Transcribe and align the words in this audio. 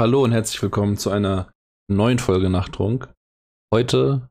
Hallo 0.00 0.24
und 0.24 0.32
herzlich 0.32 0.62
willkommen 0.62 0.96
zu 0.96 1.10
einer 1.10 1.52
neuen 1.86 2.18
Folge 2.18 2.48
Nachtrunk. 2.48 3.12
Heute 3.70 4.30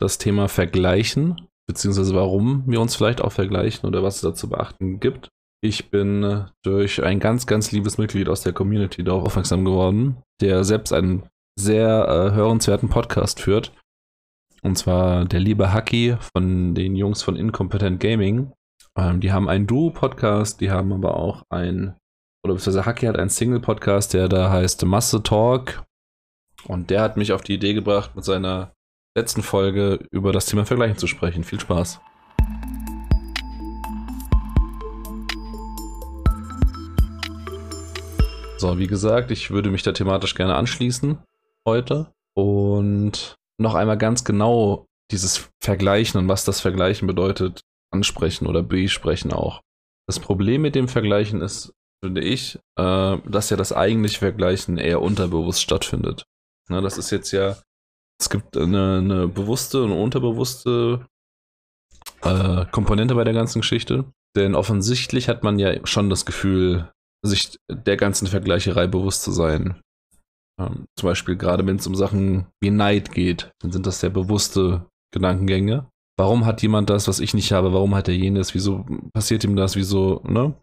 das 0.00 0.16
Thema 0.16 0.48
Vergleichen, 0.48 1.48
beziehungsweise 1.68 2.14
warum 2.14 2.64
wir 2.66 2.80
uns 2.80 2.96
vielleicht 2.96 3.20
auch 3.20 3.32
vergleichen 3.32 3.86
oder 3.86 4.02
was 4.02 4.14
es 4.14 4.20
da 4.22 4.34
zu 4.34 4.48
beachten 4.48 4.98
gibt. 4.98 5.28
Ich 5.62 5.90
bin 5.90 6.46
durch 6.64 7.02
ein 7.04 7.20
ganz, 7.20 7.46
ganz 7.46 7.72
liebes 7.72 7.98
Mitglied 7.98 8.30
aus 8.30 8.40
der 8.40 8.54
Community 8.54 9.04
darauf 9.04 9.24
aufmerksam 9.24 9.66
geworden, 9.66 10.22
der 10.40 10.64
selbst 10.64 10.94
einen 10.94 11.28
sehr 11.60 12.06
äh, 12.08 12.34
hörenswerten 12.34 12.88
Podcast 12.88 13.40
führt. 13.40 13.74
Und 14.62 14.78
zwar 14.78 15.26
der 15.26 15.40
liebe 15.40 15.74
Haki 15.74 16.16
von 16.34 16.74
den 16.74 16.96
Jungs 16.96 17.22
von 17.22 17.36
Incompetent 17.36 18.00
Gaming. 18.00 18.50
Ähm, 18.96 19.20
die 19.20 19.30
haben 19.30 19.50
einen 19.50 19.66
Duo-Podcast, 19.66 20.62
die 20.62 20.70
haben 20.70 20.90
aber 20.94 21.18
auch 21.18 21.42
ein, 21.50 21.96
oder 22.46 22.54
beziehungsweise 22.54 22.86
Haki 22.86 23.06
hat 23.06 23.18
einen 23.18 23.28
Single-Podcast, 23.28 24.14
der 24.14 24.28
da 24.28 24.50
heißt 24.50 24.84
Masse 24.84 25.20
Talk. 25.20 25.84
Und 26.68 26.90
der 26.90 27.02
hat 27.02 27.16
mich 27.16 27.32
auf 27.32 27.42
die 27.42 27.54
Idee 27.54 27.74
gebracht, 27.74 28.14
mit 28.14 28.24
seiner 28.24 28.72
letzten 29.16 29.42
Folge 29.42 30.06
über 30.12 30.32
das 30.32 30.46
Thema 30.46 30.64
Vergleichen 30.64 30.96
zu 30.96 31.08
sprechen. 31.08 31.42
Viel 31.42 31.58
Spaß. 31.58 32.00
So, 38.58 38.78
wie 38.78 38.86
gesagt, 38.86 39.32
ich 39.32 39.50
würde 39.50 39.70
mich 39.70 39.82
da 39.82 39.90
thematisch 39.90 40.36
gerne 40.36 40.54
anschließen 40.54 41.18
heute 41.66 42.12
und 42.34 43.34
noch 43.58 43.74
einmal 43.74 43.98
ganz 43.98 44.24
genau 44.24 44.86
dieses 45.10 45.50
Vergleichen 45.60 46.20
und 46.20 46.28
was 46.28 46.44
das 46.44 46.60
Vergleichen 46.60 47.08
bedeutet, 47.08 47.60
ansprechen 47.92 48.46
oder 48.46 48.62
besprechen 48.62 49.32
auch. 49.32 49.62
Das 50.06 50.20
Problem 50.20 50.62
mit 50.62 50.76
dem 50.76 50.86
Vergleichen 50.86 51.42
ist, 51.42 51.72
finde 52.04 52.20
ich, 52.22 52.58
äh, 52.78 53.18
dass 53.26 53.50
ja 53.50 53.56
das 53.56 53.72
eigentliche 53.72 54.18
Vergleichen 54.18 54.78
eher 54.78 55.02
unterbewusst 55.02 55.62
stattfindet. 55.62 56.24
Na, 56.68 56.80
das 56.80 56.98
ist 56.98 57.10
jetzt 57.10 57.32
ja, 57.32 57.56
es 58.20 58.30
gibt 58.30 58.56
eine, 58.56 58.98
eine 58.98 59.28
bewusste 59.28 59.82
und 59.84 59.92
unterbewusste 59.92 61.06
äh, 62.22 62.66
Komponente 62.66 63.14
bei 63.14 63.24
der 63.24 63.34
ganzen 63.34 63.60
Geschichte. 63.60 64.04
Denn 64.36 64.54
offensichtlich 64.54 65.28
hat 65.28 65.42
man 65.42 65.58
ja 65.58 65.86
schon 65.86 66.10
das 66.10 66.26
Gefühl, 66.26 66.90
sich 67.22 67.58
der 67.70 67.96
ganzen 67.96 68.26
Vergleicherei 68.26 68.86
bewusst 68.86 69.22
zu 69.22 69.32
sein. 69.32 69.80
Ähm, 70.60 70.86
zum 70.98 71.08
Beispiel 71.08 71.36
gerade 71.36 71.66
wenn 71.66 71.76
es 71.76 71.86
um 71.86 71.94
Sachen 71.94 72.46
wie 72.60 72.70
Neid 72.70 73.12
geht, 73.12 73.50
dann 73.60 73.72
sind 73.72 73.86
das 73.86 74.00
sehr 74.00 74.10
bewusste 74.10 74.86
Gedankengänge. 75.12 75.88
Warum 76.18 76.46
hat 76.46 76.62
jemand 76.62 76.88
das, 76.88 77.08
was 77.08 77.20
ich 77.20 77.34
nicht 77.34 77.52
habe? 77.52 77.72
Warum 77.72 77.94
hat 77.94 78.08
er 78.08 78.14
jenes? 78.14 78.54
Wieso 78.54 78.86
passiert 79.12 79.44
ihm 79.44 79.56
das? 79.56 79.76
Wieso, 79.76 80.22
ne? 80.24 80.54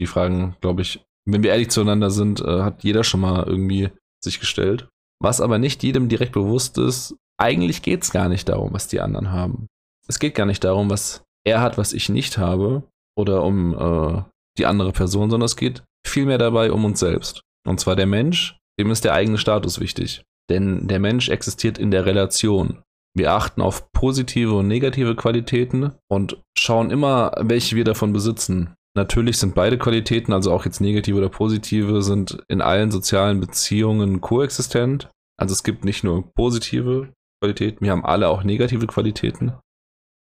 Die 0.00 0.06
Fragen, 0.06 0.56
glaube 0.60 0.82
ich, 0.82 1.04
wenn 1.26 1.42
wir 1.42 1.50
ehrlich 1.50 1.70
zueinander 1.70 2.10
sind, 2.10 2.40
äh, 2.40 2.62
hat 2.62 2.84
jeder 2.84 3.04
schon 3.04 3.20
mal 3.20 3.44
irgendwie 3.44 3.90
sich 4.22 4.40
gestellt. 4.40 4.88
Was 5.20 5.40
aber 5.40 5.58
nicht 5.58 5.82
jedem 5.82 6.08
direkt 6.08 6.32
bewusst 6.32 6.76
ist, 6.78 7.16
eigentlich 7.38 7.82
geht 7.82 8.02
es 8.02 8.10
gar 8.10 8.28
nicht 8.28 8.48
darum, 8.48 8.72
was 8.72 8.88
die 8.88 9.00
anderen 9.00 9.32
haben. 9.32 9.66
Es 10.06 10.18
geht 10.18 10.34
gar 10.34 10.46
nicht 10.46 10.64
darum, 10.64 10.90
was 10.90 11.22
er 11.46 11.60
hat, 11.60 11.78
was 11.78 11.92
ich 11.92 12.08
nicht 12.08 12.38
habe, 12.38 12.84
oder 13.16 13.42
um 13.42 13.74
äh, 13.74 14.22
die 14.58 14.66
andere 14.66 14.92
Person, 14.92 15.30
sondern 15.30 15.46
es 15.46 15.56
geht 15.56 15.82
vielmehr 16.06 16.38
dabei 16.38 16.72
um 16.72 16.84
uns 16.84 17.00
selbst. 17.00 17.40
Und 17.66 17.80
zwar 17.80 17.96
der 17.96 18.06
Mensch, 18.06 18.58
dem 18.78 18.90
ist 18.90 19.04
der 19.04 19.14
eigene 19.14 19.38
Status 19.38 19.80
wichtig. 19.80 20.24
Denn 20.50 20.88
der 20.88 21.00
Mensch 21.00 21.28
existiert 21.28 21.78
in 21.78 21.90
der 21.90 22.04
Relation. 22.06 22.82
Wir 23.16 23.32
achten 23.32 23.62
auf 23.62 23.90
positive 23.92 24.54
und 24.54 24.68
negative 24.68 25.14
Qualitäten 25.14 25.92
und 26.10 26.42
schauen 26.58 26.90
immer, 26.90 27.32
welche 27.40 27.76
wir 27.76 27.84
davon 27.84 28.12
besitzen. 28.12 28.74
Natürlich 28.96 29.38
sind 29.38 29.54
beide 29.54 29.76
Qualitäten, 29.76 30.32
also 30.32 30.52
auch 30.52 30.64
jetzt 30.64 30.80
negative 30.80 31.18
oder 31.18 31.28
positive, 31.28 32.02
sind 32.02 32.42
in 32.48 32.60
allen 32.60 32.92
sozialen 32.92 33.40
Beziehungen 33.40 34.20
koexistent. 34.20 35.10
Also 35.36 35.52
es 35.52 35.64
gibt 35.64 35.84
nicht 35.84 36.04
nur 36.04 36.32
positive 36.34 37.12
Qualitäten, 37.42 37.84
wir 37.84 37.90
haben 37.90 38.04
alle 38.04 38.28
auch 38.28 38.44
negative 38.44 38.86
Qualitäten. 38.86 39.54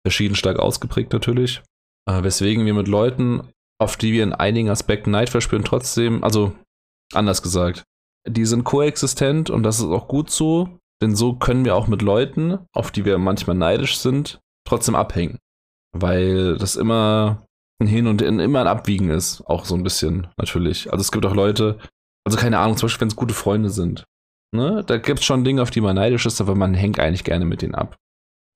Verschieden 0.07 0.37
stark 0.37 0.59
ausgeprägt 0.59 1.13
natürlich. 1.13 1.63
Äh, 2.09 2.23
weswegen 2.23 2.65
wir 2.65 2.75
mit 2.75 2.89
Leuten, 2.89 3.51
auf 3.81 3.97
die 3.97 4.13
wir 4.13 4.23
in 4.23 4.33
einigen 4.33 4.71
Aspekten 4.71 5.11
Neid 5.11 5.31
verspüren, 5.31 5.65
trotzdem, 5.65 6.23
also 6.23 6.53
anders 7.13 7.43
gesagt, 7.43 7.83
die 8.27 8.45
sind 8.45 8.65
koexistent 8.65 9.51
und 9.51 9.65
das 9.65 9.79
ist 9.79 9.87
auch 9.87 10.07
gut 10.07 10.31
so, 10.31 10.79
denn 11.03 11.17
so 11.17 11.35
können 11.35 11.65
wir 11.65 11.75
auch 11.75 11.89
mit 11.89 12.03
Leuten, 12.03 12.59
auf 12.73 12.91
die 12.91 13.05
wir 13.05 13.19
manchmal 13.19 13.57
neidisch 13.57 13.99
sind, 13.99 14.41
trotzdem 14.67 14.95
abhängen. 14.95 15.39
Weil 15.93 16.57
das 16.57 16.77
immer 16.77 17.47
ein 17.81 17.87
Hin 17.87 18.07
und 18.07 18.23
immer 18.23 18.61
ein 18.61 18.67
Abwiegen 18.67 19.11
ist, 19.11 19.43
auch 19.47 19.65
so 19.65 19.75
ein 19.75 19.83
bisschen 19.83 20.27
natürlich. 20.37 20.93
Also 20.93 21.01
es 21.01 21.13
gibt 21.13 21.25
auch 21.27 21.35
Leute, 21.35 21.79
also 22.27 22.39
keine 22.39 22.59
Ahnung, 22.59 22.77
zum 22.77 22.87
Beispiel 22.87 23.03
wenn 23.03 23.09
es 23.09 23.17
gute 23.17 23.35
Freunde 23.35 23.71
sind. 23.71 24.05
Ne? 24.55 24.85
Da 24.87 24.99
gibt 24.99 25.21
es 25.21 25.25
schon 25.25 25.45
Dinge, 25.45 25.63
auf 25.63 25.71
die 25.71 25.81
man 25.81 25.97
neidisch 25.97 26.27
ist, 26.27 26.41
aber 26.41 26.55
man 26.55 26.75
hängt 26.75 26.99
eigentlich 26.99 27.25
gerne 27.25 27.45
mit 27.45 27.63
denen 27.63 27.75
ab. 27.75 27.97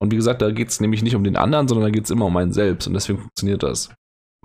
Und 0.01 0.11
wie 0.11 0.17
gesagt, 0.17 0.41
da 0.41 0.51
geht 0.51 0.69
es 0.69 0.81
nämlich 0.81 1.01
nicht 1.01 1.15
um 1.15 1.23
den 1.23 1.37
anderen, 1.37 1.67
sondern 1.67 1.85
da 1.85 1.89
geht 1.89 2.03
es 2.03 2.11
immer 2.11 2.25
um 2.25 2.37
einen 2.37 2.53
selbst 2.53 2.87
und 2.87 2.93
deswegen 2.93 3.19
funktioniert 3.19 3.63
das. 3.63 3.89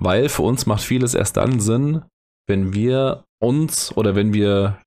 Weil 0.01 0.29
für 0.29 0.43
uns 0.43 0.67
macht 0.67 0.83
vieles 0.83 1.15
erst 1.15 1.37
dann 1.37 1.61
Sinn, 1.61 2.03
wenn 2.49 2.73
wir 2.73 3.25
uns 3.43 3.95
oder 3.97 4.15
wenn 4.15 4.33
wir 4.33 4.81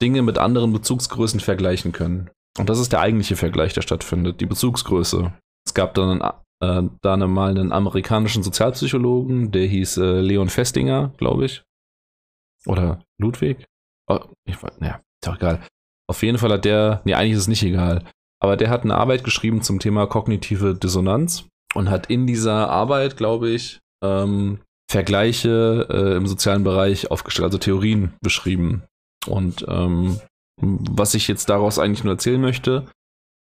Dinge 0.00 0.22
mit 0.22 0.38
anderen 0.38 0.72
Bezugsgrößen 0.72 1.40
vergleichen 1.40 1.92
können. 1.92 2.30
Und 2.58 2.68
das 2.68 2.78
ist 2.78 2.92
der 2.92 3.00
eigentliche 3.00 3.36
Vergleich, 3.36 3.72
der 3.72 3.82
stattfindet, 3.82 4.40
die 4.40 4.46
Bezugsgröße. 4.46 5.32
Es 5.66 5.74
gab 5.74 5.94
dann 5.94 6.22
äh, 6.60 6.82
da 7.02 7.16
mal 7.16 7.50
einen 7.50 7.72
amerikanischen 7.72 8.42
Sozialpsychologen, 8.42 9.50
der 9.50 9.66
hieß 9.66 9.98
äh, 9.98 10.20
Leon 10.20 10.48
Festinger, 10.48 11.12
glaube 11.16 11.46
ich. 11.46 11.62
Oder 12.66 13.02
Ludwig? 13.18 13.66
Oh, 14.08 14.20
ich 14.44 14.56
naja, 14.78 14.96
ist 14.96 15.26
doch 15.26 15.36
egal. 15.36 15.60
Auf 16.08 16.22
jeden 16.22 16.38
Fall 16.38 16.52
hat 16.52 16.64
der, 16.64 17.00
nee, 17.04 17.14
eigentlich 17.14 17.34
ist 17.34 17.42
es 17.42 17.48
nicht 17.48 17.62
egal, 17.62 18.04
aber 18.40 18.56
der 18.56 18.70
hat 18.70 18.82
eine 18.82 18.96
Arbeit 18.96 19.24
geschrieben 19.24 19.62
zum 19.62 19.78
Thema 19.78 20.06
kognitive 20.06 20.74
Dissonanz 20.74 21.46
und 21.74 21.88
hat 21.88 22.10
in 22.10 22.26
dieser 22.26 22.68
Arbeit, 22.68 23.16
glaube 23.16 23.50
ich, 23.50 23.78
ähm, 24.02 24.60
Vergleiche 24.90 25.86
äh, 25.88 26.16
im 26.16 26.26
sozialen 26.26 26.64
Bereich 26.64 27.10
aufgestellt, 27.10 27.44
also 27.44 27.58
Theorien 27.58 28.14
beschrieben. 28.20 28.82
Und 29.26 29.64
ähm, 29.68 30.20
was 30.60 31.14
ich 31.14 31.28
jetzt 31.28 31.48
daraus 31.48 31.78
eigentlich 31.78 32.02
nur 32.02 32.14
erzählen 32.14 32.40
möchte, 32.40 32.86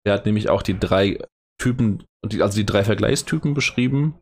er 0.04 0.12
hat 0.12 0.26
nämlich 0.26 0.50
auch 0.50 0.62
die 0.62 0.78
drei 0.78 1.18
Typen, 1.58 2.04
also 2.22 2.56
die 2.56 2.66
drei 2.66 2.84
Vergleichstypen 2.84 3.54
beschrieben. 3.54 4.14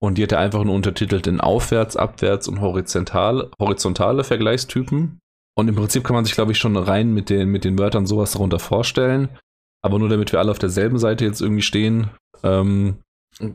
Und 0.00 0.16
die 0.16 0.22
hat 0.22 0.32
er 0.32 0.38
einfach 0.38 0.62
nur 0.62 0.74
untertitelt 0.74 1.26
in 1.26 1.40
Aufwärts, 1.40 1.96
Abwärts 1.96 2.46
und 2.46 2.60
horizontal, 2.60 3.50
horizontale 3.58 4.22
Vergleichstypen. 4.24 5.18
Und 5.56 5.68
im 5.68 5.74
Prinzip 5.74 6.04
kann 6.04 6.14
man 6.14 6.24
sich, 6.24 6.34
glaube 6.34 6.52
ich, 6.52 6.58
schon 6.58 6.76
rein 6.76 7.12
mit 7.12 7.30
den, 7.30 7.48
mit 7.48 7.64
den 7.64 7.78
Wörtern 7.78 8.06
sowas 8.06 8.32
darunter 8.32 8.60
vorstellen. 8.60 9.28
Aber 9.82 9.98
nur 9.98 10.08
damit 10.08 10.30
wir 10.30 10.38
alle 10.38 10.52
auf 10.52 10.60
derselben 10.60 10.98
Seite 10.98 11.24
jetzt 11.24 11.40
irgendwie 11.40 11.62
stehen, 11.62 12.10
ähm, 12.44 12.98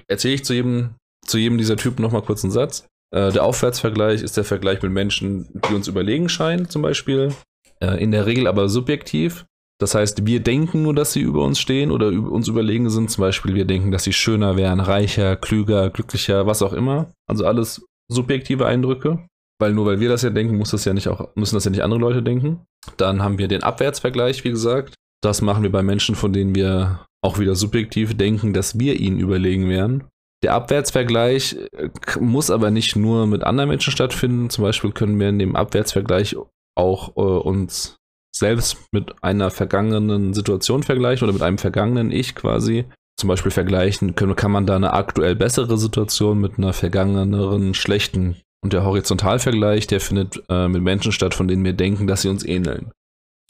erzähle 0.07 0.35
ich 0.35 0.43
zu 0.43 0.53
jedem, 0.53 0.95
zu 1.25 1.37
jedem 1.37 1.57
dieser 1.57 1.77
Typen 1.77 2.01
nochmal 2.01 2.21
kurz 2.21 2.43
einen 2.43 2.51
Satz. 2.51 2.87
Äh, 3.13 3.31
der 3.31 3.43
Aufwärtsvergleich 3.45 4.21
ist 4.21 4.35
der 4.35 4.43
Vergleich 4.43 4.81
mit 4.81 4.91
Menschen, 4.91 5.47
die 5.53 5.73
uns 5.73 5.87
überlegen 5.87 6.27
scheinen, 6.27 6.69
zum 6.69 6.81
Beispiel. 6.81 7.33
Äh, 7.79 8.01
in 8.03 8.11
der 8.11 8.25
Regel 8.25 8.47
aber 8.47 8.67
subjektiv. 8.67 9.45
Das 9.83 9.95
heißt, 9.95 10.25
wir 10.25 10.39
denken 10.39 10.81
nur, 10.83 10.95
dass 10.95 11.11
sie 11.11 11.19
über 11.19 11.43
uns 11.43 11.59
stehen 11.59 11.91
oder 11.91 12.07
uns 12.07 12.47
überlegen 12.47 12.89
sind. 12.89 13.11
Zum 13.11 13.21
Beispiel, 13.21 13.53
wir 13.53 13.65
denken, 13.65 13.91
dass 13.91 14.05
sie 14.05 14.13
schöner 14.13 14.55
wären, 14.55 14.79
reicher, 14.79 15.35
klüger, 15.35 15.89
glücklicher, 15.89 16.47
was 16.47 16.61
auch 16.61 16.71
immer. 16.71 17.11
Also 17.29 17.45
alles 17.45 17.85
subjektive 18.09 18.65
Eindrücke. 18.65 19.27
Weil 19.59 19.73
nur 19.73 19.85
weil 19.85 19.99
wir 19.99 20.07
das 20.07 20.21
ja 20.21 20.29
denken, 20.29 20.57
muss 20.57 20.71
das 20.71 20.85
ja 20.85 20.93
nicht 20.93 21.09
auch, 21.09 21.35
müssen 21.35 21.55
das 21.55 21.65
ja 21.65 21.71
nicht 21.71 21.83
andere 21.83 21.99
Leute 21.99 22.23
denken. 22.23 22.61
Dann 22.95 23.21
haben 23.21 23.37
wir 23.37 23.49
den 23.49 23.61
Abwärtsvergleich, 23.61 24.45
wie 24.45 24.51
gesagt. 24.51 24.95
Das 25.21 25.41
machen 25.41 25.63
wir 25.63 25.71
bei 25.71 25.83
Menschen, 25.83 26.15
von 26.15 26.31
denen 26.31 26.55
wir 26.55 27.05
auch 27.21 27.37
wieder 27.37 27.55
subjektiv 27.55 28.15
denken, 28.15 28.53
dass 28.53 28.79
wir 28.79 28.97
ihnen 28.97 29.19
überlegen 29.19 29.67
wären. 29.67 30.05
Der 30.45 30.53
Abwärtsvergleich 30.53 31.57
äh, 31.73 31.89
muss 32.21 32.49
aber 32.49 32.71
nicht 32.71 32.95
nur 32.95 33.27
mit 33.27 33.43
anderen 33.43 33.67
Menschen 33.67 33.91
stattfinden. 33.91 34.49
Zum 34.49 34.63
Beispiel 34.63 34.93
können 34.93 35.19
wir 35.19 35.27
in 35.27 35.39
dem 35.39 35.57
Abwärtsvergleich 35.57 36.37
auch 36.77 37.17
äh, 37.17 37.19
uns 37.19 37.97
selbst 38.35 38.77
mit 38.91 39.13
einer 39.23 39.51
vergangenen 39.51 40.33
Situation 40.33 40.83
vergleichen 40.83 41.25
oder 41.25 41.33
mit 41.33 41.43
einem 41.43 41.57
vergangenen 41.57 42.11
Ich 42.11 42.35
quasi. 42.35 42.85
Zum 43.19 43.27
Beispiel 43.27 43.51
vergleichen, 43.51 44.15
können, 44.15 44.35
kann 44.35 44.51
man 44.51 44.65
da 44.65 44.75
eine 44.75 44.93
aktuell 44.93 45.35
bessere 45.35 45.77
Situation 45.77 46.41
mit 46.41 46.57
einer 46.57 46.73
vergangeneren 46.73 47.73
schlechten. 47.73 48.37
Und 48.63 48.73
der 48.73 48.83
Horizontalvergleich, 48.83 49.87
der 49.87 49.99
findet 49.99 50.41
äh, 50.49 50.67
mit 50.67 50.81
Menschen 50.81 51.11
statt, 51.11 51.33
von 51.33 51.47
denen 51.47 51.63
wir 51.63 51.73
denken, 51.73 52.07
dass 52.07 52.21
sie 52.21 52.29
uns 52.29 52.45
ähneln. 52.45 52.91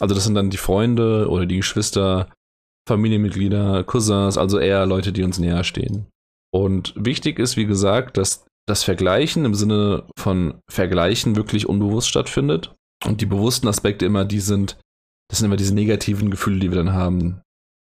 Also 0.02 0.16
das 0.16 0.26
sind 0.26 0.36
dann 0.36 0.50
die 0.50 0.58
Freunde 0.58 1.30
oder 1.30 1.46
die 1.46 1.58
Geschwister, 1.58 2.30
Familienmitglieder, 2.88 3.84
Cousins, 3.84 4.38
also 4.38 4.60
eher 4.60 4.86
Leute, 4.86 5.14
die 5.14 5.24
uns 5.24 5.40
näher 5.40 5.64
stehen. 5.64 6.08
Und 6.54 6.94
wichtig 6.98 7.40
ist, 7.40 7.58
wie 7.58 7.66
gesagt, 7.66 8.18
dass 8.18 8.46
das 8.68 8.84
Vergleichen 8.84 9.46
im 9.46 9.54
Sinne 9.54 10.04
von 10.18 10.56
Vergleichen 10.70 11.36
wirklich 11.36 11.68
unbewusst 11.68 12.10
stattfindet. 12.10 12.76
Und 13.06 13.22
die 13.22 13.26
bewussten 13.26 13.68
Aspekte 13.68 14.06
immer 14.06 14.26
die 14.26 14.40
sind, 14.40 14.78
das 15.30 15.40
sind 15.40 15.48
immer 15.48 15.58
diese 15.58 15.74
negativen 15.74 16.32
Gefühle, 16.32 16.60
die 16.60 16.72
wir 16.72 16.78
dann 16.78 16.94
haben. 16.94 17.42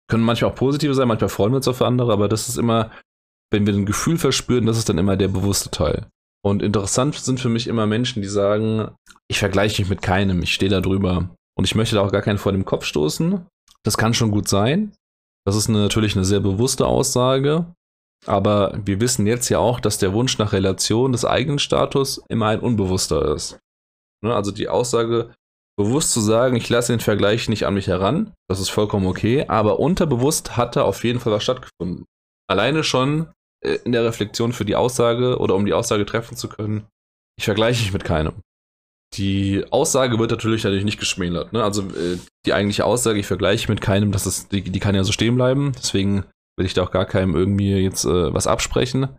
Können 0.09 0.23
manchmal 0.23 0.51
auch 0.51 0.55
positive 0.55 0.93
sein, 0.93 1.07
manchmal 1.07 1.29
freuen 1.29 1.53
wir 1.53 1.57
uns 1.57 1.67
auf 1.67 1.81
andere, 1.81 2.11
aber 2.11 2.27
das 2.27 2.49
ist 2.49 2.57
immer, 2.57 2.91
wenn 3.51 3.65
wir 3.65 3.73
ein 3.73 3.85
Gefühl 3.85 4.17
verspüren, 4.17 4.65
das 4.65 4.77
ist 4.77 4.89
dann 4.89 4.97
immer 4.97 5.15
der 5.15 5.27
bewusste 5.27 5.69
Teil. 5.69 6.07
Und 6.45 6.61
interessant 6.61 7.15
sind 7.15 7.39
für 7.39 7.49
mich 7.49 7.67
immer 7.67 7.85
Menschen, 7.85 8.21
die 8.21 8.27
sagen, 8.27 8.91
ich 9.29 9.39
vergleiche 9.39 9.81
mich 9.81 9.89
mit 9.89 10.01
keinem, 10.01 10.41
ich 10.41 10.53
stehe 10.53 10.71
da 10.71 10.81
drüber. 10.81 11.29
Und 11.55 11.65
ich 11.65 11.75
möchte 11.75 11.95
da 11.95 12.01
auch 12.01 12.11
gar 12.11 12.21
keinen 12.21 12.39
vor 12.39 12.51
dem 12.51 12.65
Kopf 12.65 12.85
stoßen. 12.85 13.45
Das 13.83 13.97
kann 13.97 14.13
schon 14.13 14.31
gut 14.31 14.49
sein. 14.49 14.93
Das 15.45 15.55
ist 15.55 15.67
natürlich 15.67 16.15
eine 16.15 16.25
sehr 16.25 16.39
bewusste 16.39 16.85
Aussage. 16.85 17.65
Aber 18.25 18.79
wir 18.85 18.99
wissen 19.01 19.27
jetzt 19.27 19.49
ja 19.49 19.59
auch, 19.59 19.79
dass 19.79 19.97
der 19.97 20.13
Wunsch 20.13 20.37
nach 20.37 20.53
Relation 20.53 21.11
des 21.11 21.25
eigenen 21.25 21.59
Status 21.59 22.21
immer 22.29 22.47
ein 22.47 22.59
unbewusster 22.59 23.35
ist. 23.35 23.59
Ne, 24.23 24.33
also 24.33 24.51
die 24.51 24.69
Aussage, 24.69 25.33
bewusst 25.77 26.11
zu 26.11 26.21
sagen, 26.21 26.55
ich 26.55 26.69
lasse 26.69 26.93
den 26.93 26.99
Vergleich 26.99 27.49
nicht 27.49 27.65
an 27.65 27.73
mich 27.73 27.87
heran, 27.87 28.33
das 28.47 28.59
ist 28.59 28.69
vollkommen 28.69 29.07
okay, 29.07 29.45
aber 29.47 29.79
unterbewusst 29.79 30.55
hat 30.55 30.75
da 30.75 30.83
auf 30.83 31.03
jeden 31.03 31.19
Fall 31.19 31.33
was 31.33 31.43
stattgefunden. 31.43 32.05
Alleine 32.47 32.83
schon 32.83 33.31
äh, 33.65 33.79
in 33.83 33.91
der 33.91 34.03
Reflexion 34.05 34.53
für 34.53 34.65
die 34.65 34.75
Aussage 34.75 35.39
oder 35.39 35.55
um 35.55 35.65
die 35.65 35.73
Aussage 35.73 36.05
treffen 36.05 36.37
zu 36.37 36.47
können, 36.47 36.87
ich 37.37 37.45
vergleiche 37.45 37.83
mich 37.83 37.93
mit 37.93 38.03
keinem. 38.03 38.33
Die 39.15 39.63
Aussage 39.71 40.17
wird 40.19 40.31
natürlich 40.31 40.63
natürlich 40.63 40.85
nicht 40.85 40.99
geschmälert. 40.99 41.53
Ne? 41.53 41.63
Also 41.63 41.81
äh, 41.81 42.17
die 42.45 42.53
eigentliche 42.53 42.85
Aussage, 42.85 43.19
ich 43.19 43.27
vergleiche 43.27 43.71
mit 43.71 43.81
keinem, 43.81 44.11
das 44.11 44.25
ist, 44.25 44.51
die, 44.51 44.61
die 44.61 44.79
kann 44.79 44.95
ja 44.95 45.03
so 45.03 45.11
stehen 45.11 45.35
bleiben. 45.35 45.73
Deswegen 45.75 46.25
will 46.57 46.65
ich 46.65 46.73
da 46.73 46.83
auch 46.83 46.91
gar 46.91 47.05
keinem 47.05 47.35
irgendwie 47.35 47.73
jetzt 47.75 48.05
äh, 48.05 48.33
was 48.33 48.47
absprechen. 48.47 49.17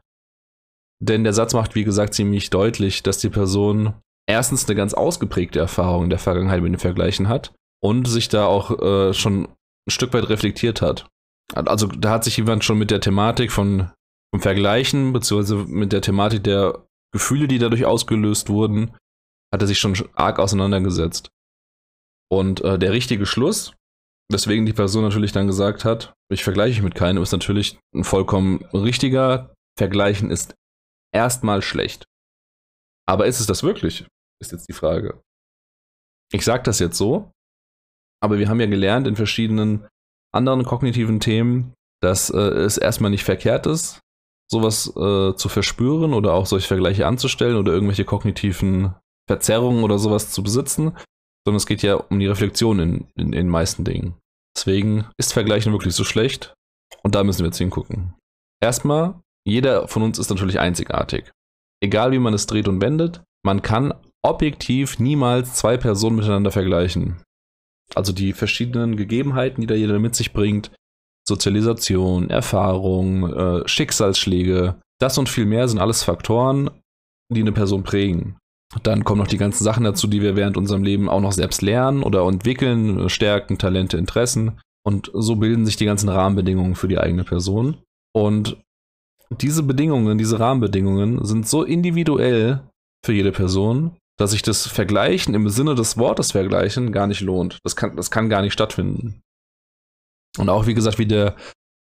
Denn 1.00 1.24
der 1.24 1.32
Satz 1.32 1.52
macht, 1.52 1.74
wie 1.74 1.84
gesagt, 1.84 2.14
ziemlich 2.14 2.50
deutlich, 2.50 3.02
dass 3.02 3.18
die 3.18 3.28
Person 3.28 3.94
erstens 4.26 4.66
eine 4.66 4.76
ganz 4.76 4.94
ausgeprägte 4.94 5.58
Erfahrung 5.58 6.04
in 6.04 6.10
der 6.10 6.18
Vergangenheit 6.18 6.62
mit 6.62 6.72
den 6.72 6.78
Vergleichen 6.78 7.28
hat 7.28 7.54
und 7.82 8.06
sich 8.08 8.28
da 8.28 8.46
auch 8.46 8.80
äh, 8.80 9.14
schon 9.14 9.44
ein 9.44 9.90
Stück 9.90 10.12
weit 10.14 10.28
reflektiert 10.28 10.80
hat. 10.80 11.06
Also 11.54 11.86
da 11.86 12.12
hat 12.12 12.24
sich 12.24 12.36
jemand 12.36 12.64
schon 12.64 12.78
mit 12.78 12.90
der 12.90 13.00
Thematik 13.00 13.52
von, 13.52 13.90
vom 14.32 14.40
Vergleichen, 14.40 15.12
beziehungsweise 15.12 15.56
mit 15.56 15.92
der 15.92 16.00
Thematik 16.00 16.42
der 16.44 16.86
Gefühle, 17.12 17.46
die 17.46 17.58
dadurch 17.58 17.84
ausgelöst 17.84 18.48
wurden, 18.48 18.96
hat 19.52 19.62
er 19.62 19.68
sich 19.68 19.78
schon 19.78 19.94
arg 20.14 20.38
auseinandergesetzt. 20.38 21.30
Und 22.32 22.62
äh, 22.62 22.78
der 22.78 22.92
richtige 22.92 23.26
Schluss, 23.26 23.72
weswegen 24.32 24.66
die 24.66 24.72
Person 24.72 25.04
natürlich 25.04 25.32
dann 25.32 25.46
gesagt 25.46 25.84
hat, 25.84 26.14
ich 26.32 26.42
vergleiche 26.42 26.82
mit 26.82 26.94
keinem, 26.94 27.22
ist 27.22 27.32
natürlich 27.32 27.78
ein 27.94 28.04
vollkommen 28.04 28.64
richtiger. 28.72 29.54
Vergleichen 29.78 30.30
ist 30.30 30.54
erstmal 31.12 31.62
schlecht. 31.62 32.06
Aber 33.06 33.26
ist 33.26 33.40
es 33.40 33.46
das 33.46 33.62
wirklich? 33.62 34.06
Ist 34.40 34.52
jetzt 34.52 34.68
die 34.68 34.74
Frage. 34.74 35.22
Ich 36.32 36.44
sage 36.44 36.62
das 36.64 36.78
jetzt 36.78 36.96
so, 36.96 37.30
aber 38.22 38.38
wir 38.38 38.48
haben 38.48 38.60
ja 38.60 38.66
gelernt 38.66 39.06
in 39.06 39.16
verschiedenen 39.16 39.86
anderen 40.32 40.64
kognitiven 40.64 41.20
Themen, 41.20 41.74
dass 42.02 42.30
äh, 42.30 42.38
es 42.38 42.76
erstmal 42.76 43.10
nicht 43.10 43.24
verkehrt 43.24 43.66
ist, 43.66 44.00
sowas 44.50 44.88
äh, 44.88 45.34
zu 45.36 45.48
verspüren 45.48 46.12
oder 46.12 46.34
auch 46.34 46.46
solche 46.46 46.68
Vergleiche 46.68 47.06
anzustellen 47.06 47.56
oder 47.56 47.72
irgendwelche 47.72 48.04
kognitiven 48.04 48.94
Verzerrungen 49.28 49.84
oder 49.84 49.98
sowas 49.98 50.32
zu 50.32 50.42
besitzen, 50.42 50.96
sondern 51.44 51.56
es 51.56 51.66
geht 51.66 51.82
ja 51.82 51.94
um 51.96 52.18
die 52.18 52.26
Reflexion 52.26 52.80
in, 52.80 52.94
in, 53.14 53.26
in 53.26 53.32
den 53.32 53.48
meisten 53.48 53.84
Dingen. 53.84 54.14
Deswegen 54.56 55.06
ist 55.18 55.32
Vergleichen 55.32 55.72
wirklich 55.72 55.94
so 55.94 56.04
schlecht 56.04 56.54
und 57.02 57.14
da 57.14 57.24
müssen 57.24 57.40
wir 57.40 57.46
jetzt 57.46 57.58
hingucken. 57.58 58.14
Erstmal, 58.62 59.20
jeder 59.46 59.88
von 59.88 60.02
uns 60.02 60.18
ist 60.18 60.30
natürlich 60.30 60.58
einzigartig. 60.60 61.30
Egal 61.82 62.12
wie 62.12 62.18
man 62.18 62.34
es 62.34 62.46
dreht 62.46 62.68
und 62.68 62.80
wendet, 62.80 63.22
man 63.44 63.62
kann 63.62 63.94
objektiv 64.24 64.98
niemals 64.98 65.54
zwei 65.54 65.76
Personen 65.76 66.16
miteinander 66.16 66.50
vergleichen. 66.50 67.22
Also 67.94 68.12
die 68.12 68.32
verschiedenen 68.32 68.96
Gegebenheiten, 68.96 69.60
die 69.60 69.66
da 69.66 69.74
jeder 69.74 69.98
mit 69.98 70.14
sich 70.14 70.32
bringt, 70.32 70.70
Sozialisation, 71.26 72.30
Erfahrung, 72.30 73.32
äh, 73.32 73.68
Schicksalsschläge, 73.68 74.76
das 75.00 75.18
und 75.18 75.28
viel 75.28 75.46
mehr 75.46 75.68
sind 75.68 75.78
alles 75.78 76.02
Faktoren, 76.02 76.70
die 77.32 77.40
eine 77.40 77.52
Person 77.52 77.82
prägen. 77.82 78.36
Dann 78.82 79.04
kommen 79.04 79.20
noch 79.20 79.28
die 79.28 79.38
ganzen 79.38 79.64
Sachen 79.64 79.84
dazu, 79.84 80.06
die 80.06 80.22
wir 80.22 80.36
während 80.36 80.56
unserem 80.56 80.82
Leben 80.82 81.08
auch 81.08 81.20
noch 81.20 81.32
selbst 81.32 81.62
lernen 81.62 82.02
oder 82.02 82.26
entwickeln, 82.26 83.08
Stärken, 83.08 83.58
Talente, 83.58 83.96
Interessen. 83.96 84.58
Und 84.86 85.10
so 85.14 85.36
bilden 85.36 85.64
sich 85.64 85.76
die 85.76 85.84
ganzen 85.84 86.08
Rahmenbedingungen 86.08 86.74
für 86.74 86.88
die 86.88 86.98
eigene 86.98 87.24
Person. 87.24 87.78
Und 88.12 88.56
diese 89.30 89.62
Bedingungen, 89.62 90.18
diese 90.18 90.40
Rahmenbedingungen 90.40 91.24
sind 91.24 91.48
so 91.48 91.62
individuell 91.62 92.60
für 93.04 93.12
jede 93.12 93.32
Person, 93.32 93.96
dass 94.16 94.30
sich 94.30 94.42
das 94.42 94.66
Vergleichen 94.66 95.34
im 95.34 95.48
Sinne 95.48 95.74
des 95.74 95.98
Wortes 95.98 96.32
Vergleichen 96.32 96.92
gar 96.92 97.06
nicht 97.06 97.20
lohnt. 97.20 97.58
Das 97.64 97.76
kann, 97.76 97.96
das 97.96 98.10
kann 98.10 98.28
gar 98.28 98.42
nicht 98.42 98.52
stattfinden. 98.52 99.20
Und 100.38 100.48
auch, 100.48 100.66
wie 100.66 100.74
gesagt, 100.74 100.98
wie 100.98 101.06
der 101.06 101.36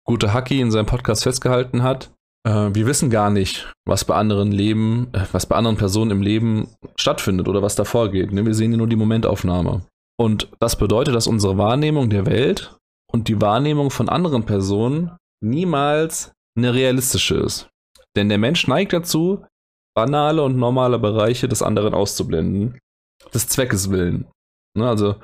gute 0.06 0.32
Haki 0.32 0.60
in 0.60 0.70
seinem 0.70 0.86
Podcast 0.86 1.22
festgehalten 1.22 1.82
hat, 1.82 2.10
äh, 2.46 2.70
wir 2.72 2.86
wissen 2.86 3.10
gar 3.10 3.30
nicht, 3.30 3.72
was 3.86 4.04
bei 4.04 4.14
anderen 4.14 4.52
Leben, 4.52 5.08
äh, 5.12 5.24
was 5.32 5.46
bei 5.46 5.56
anderen 5.56 5.76
Personen 5.76 6.10
im 6.10 6.22
Leben 6.22 6.68
stattfindet 6.96 7.48
oder 7.48 7.62
was 7.62 7.74
da 7.74 7.84
vorgeht. 7.84 8.32
Ne? 8.32 8.44
Wir 8.44 8.54
sehen 8.54 8.72
nur 8.72 8.88
die 8.88 8.96
Momentaufnahme. 8.96 9.82
Und 10.18 10.48
das 10.60 10.76
bedeutet, 10.76 11.14
dass 11.14 11.26
unsere 11.26 11.58
Wahrnehmung 11.58 12.10
der 12.10 12.26
Welt 12.26 12.76
und 13.10 13.28
die 13.28 13.40
Wahrnehmung 13.40 13.90
von 13.90 14.08
anderen 14.08 14.44
Personen 14.44 15.12
niemals 15.42 16.32
eine 16.56 16.74
realistische 16.74 17.36
ist. 17.36 17.68
Denn 18.16 18.28
der 18.28 18.38
Mensch 18.38 18.66
neigt 18.68 18.92
dazu, 18.92 19.44
banale 19.94 20.42
und 20.42 20.56
normale 20.56 20.98
Bereiche 20.98 21.48
des 21.48 21.62
anderen 21.62 21.94
auszublenden. 21.94 22.78
Des 23.32 23.48
Zweckes 23.48 23.90
willen. 23.90 24.26
Ne? 24.76 24.88
Also 24.88 25.16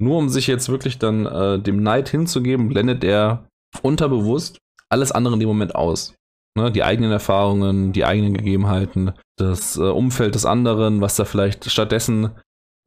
nur 0.00 0.18
um 0.18 0.28
sich 0.28 0.46
jetzt 0.46 0.68
wirklich 0.68 0.98
dann 0.98 1.26
äh, 1.26 1.58
dem 1.58 1.82
Neid 1.82 2.08
hinzugeben, 2.08 2.68
blendet 2.68 3.04
er 3.04 3.48
unterbewusst 3.82 4.58
alles 4.88 5.12
andere 5.12 5.34
in 5.34 5.40
dem 5.40 5.48
Moment 5.48 5.74
aus. 5.74 6.14
Ne, 6.56 6.72
die 6.72 6.82
eigenen 6.82 7.12
Erfahrungen, 7.12 7.92
die 7.92 8.06
eigenen 8.06 8.32
Gegebenheiten, 8.32 9.12
das 9.38 9.76
äh, 9.76 9.82
Umfeld 9.82 10.34
des 10.34 10.46
anderen, 10.46 11.02
was 11.02 11.16
da 11.16 11.26
vielleicht 11.26 11.70
stattdessen 11.70 12.30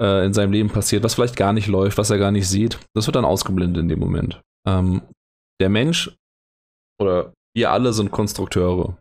äh, 0.02 0.26
in 0.26 0.34
seinem 0.34 0.52
Leben 0.52 0.70
passiert, 0.70 1.04
was 1.04 1.14
vielleicht 1.14 1.36
gar 1.36 1.54
nicht 1.54 1.68
läuft, 1.68 2.00
was 2.00 2.10
er 2.10 2.18
gar 2.18 2.32
nicht 2.32 2.48
sieht, 2.48 2.80
das 2.96 3.06
wird 3.06 3.16
dann 3.16 3.26
ausgeblendet 3.26 3.84
in 3.84 3.90
dem 3.90 4.00
Moment. 4.00 4.42
Ähm, 4.68 5.04
der 5.62 5.70
Mensch 5.70 6.16
oder 7.00 7.32
wir 7.56 7.72
alle 7.72 7.94
sind 7.94 8.10
Konstrukteure. 8.10 8.98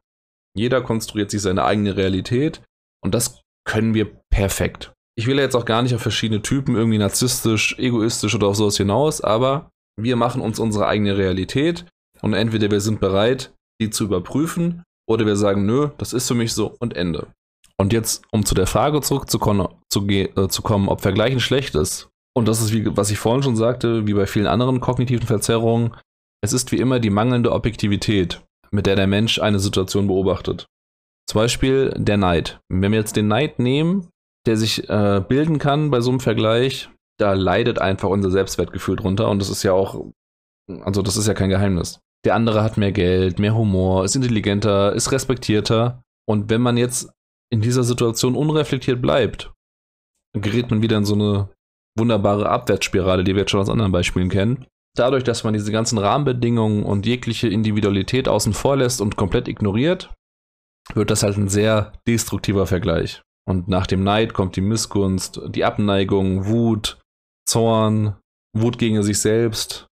Jeder 0.59 0.83
konstruiert 0.83 1.31
sich 1.31 1.41
seine 1.41 1.65
eigene 1.65 1.97
Realität 1.97 2.63
und 3.03 3.15
das 3.15 3.41
können 3.65 3.95
wir 3.95 4.11
perfekt. 4.31 4.93
Ich 5.17 5.27
will 5.27 5.39
jetzt 5.39 5.57
auch 5.57 5.65
gar 5.65 5.83
nicht 5.83 5.95
auf 5.95 6.03
verschiedene 6.03 6.43
Typen 6.43 6.77
irgendwie 6.77 6.99
narzisstisch, 6.99 7.79
egoistisch 7.79 8.35
oder 8.35 8.49
auf 8.49 8.57
sowas 8.57 8.77
hinaus, 8.77 9.21
aber 9.21 9.71
wir 10.01 10.17
machen 10.17 10.41
uns 10.41 10.59
unsere 10.59 10.87
eigene 10.87 11.17
Realität 11.17 11.87
und 12.23 12.35
entweder 12.35 12.71
wir 12.71 12.81
sind 12.81 13.01
bereit, 13.01 13.53
die 13.81 13.91
zu 13.91 14.05
überprüfen, 14.05 14.83
oder 15.09 15.25
wir 15.25 15.37
sagen, 15.37 15.65
nö, 15.65 15.89
das 15.97 16.13
ist 16.13 16.29
für 16.29 16.35
mich 16.35 16.53
so 16.53 16.77
und 16.81 16.95
Ende. 16.95 17.29
Und 17.81 17.93
jetzt, 17.93 18.25
um 18.31 18.45
zu 18.45 18.55
der 18.55 18.67
Frage 18.67 19.01
zurückzukommen, 19.01 19.69
zu, 19.89 20.07
äh, 20.09 20.49
zu 20.49 20.63
kommen, 20.63 20.89
ob 20.89 21.01
Vergleichen 21.01 21.41
schlecht 21.41 21.75
ist. 21.75 22.09
Und 22.37 22.47
das 22.47 22.61
ist, 22.61 22.73
wie, 22.73 22.97
was 22.97 23.11
ich 23.11 23.19
vorhin 23.19 23.43
schon 23.43 23.57
sagte, 23.57 24.07
wie 24.07 24.15
bei 24.15 24.27
vielen 24.27 24.47
anderen 24.47 24.81
kognitiven 24.81 25.27
Verzerrungen, 25.27 25.97
es 26.45 26.53
ist 26.53 26.71
wie 26.73 26.77
immer 26.77 27.01
die 27.01 27.11
mangelnde 27.11 27.53
Objektivität, 27.53 28.43
mit 28.71 28.87
der 28.87 28.97
der 28.97 29.07
Mensch 29.07 29.39
eine 29.39 29.59
Situation 29.59 30.07
beobachtet. 30.07 30.67
Zum 31.29 31.41
Beispiel 31.41 31.95
der 31.97 32.17
Neid. 32.17 32.61
Wenn 32.69 32.93
wir 32.93 32.99
jetzt 32.99 33.17
den 33.17 33.29
Neid 33.29 33.59
nehmen, 33.59 34.09
der 34.47 34.57
sich 34.57 34.89
äh, 34.89 35.23
bilden 35.27 35.59
kann 35.59 35.91
bei 35.91 36.01
so 36.01 36.11
einem 36.11 36.21
Vergleich, 36.21 36.89
da 37.19 37.35
leidet 37.35 37.81
einfach 37.81 38.09
unser 38.09 38.31
Selbstwertgefühl 38.31 38.97
drunter 38.97 39.29
und 39.29 39.41
das 39.41 39.51
ist 39.51 39.63
ja 39.63 39.73
auch, 39.73 40.07
also 40.81 41.03
das 41.03 41.17
ist 41.17 41.27
ja 41.27 41.35
kein 41.35 41.51
Geheimnis. 41.51 42.01
Der 42.25 42.35
andere 42.35 42.63
hat 42.63 42.77
mehr 42.77 42.93
Geld, 42.93 43.39
mehr 43.39 43.55
Humor, 43.55 44.05
ist 44.05 44.17
intelligenter, 44.17 44.93
ist 44.95 45.13
respektierter. 45.13 46.03
Und 46.27 46.51
wenn 46.51 46.61
man 46.61 46.77
jetzt 46.77 47.11
in 47.51 47.61
dieser 47.61 47.85
Situation 47.85 48.35
unreflektiert 48.35 49.01
bleibt, 49.01 49.53
gerät 50.35 50.71
man 50.71 50.83
wieder 50.83 50.97
in 50.97 51.05
so 51.05 51.15
eine 51.15 51.49
wunderbare 51.97 52.49
Abwärtsspirale, 52.49 53.25
die 53.25 53.35
wir 53.35 53.41
jetzt 53.41 53.51
schon 53.51 53.61
aus 53.61 53.71
anderen 53.71 53.93
Beispielen 53.93 54.29
kennen. 54.29 54.67
Dadurch, 54.99 55.25
dass 55.25 55.45
man 55.45 55.55
diese 55.55 55.71
ganzen 55.73 55.99
Rahmenbedingungen 55.99 56.85
und 56.85 57.07
jegliche 57.07 57.49
Individualität 57.49 58.29
außen 58.29 58.53
vor 58.53 58.77
lässt 58.77 59.01
und 59.01 59.17
komplett 59.17 59.47
ignoriert, 59.47 60.13
wird 60.95 61.11
das 61.11 61.23
halt 61.23 61.37
ein 61.37 61.49
sehr 61.49 61.93
destruktiver 62.07 62.67
Vergleich. 62.67 63.23
Und 63.47 63.69
nach 63.69 63.87
dem 63.87 64.03
Neid 64.03 64.35
kommt 64.35 64.57
die 64.57 64.61
Missgunst, 64.61 65.41
die 65.49 65.65
Abneigung, 65.65 66.47
Wut, 66.47 66.99
Zorn, 67.47 68.17
Wut 68.55 68.79
gegen 68.79 69.03
sich 69.03 69.21
selbst, 69.21 69.87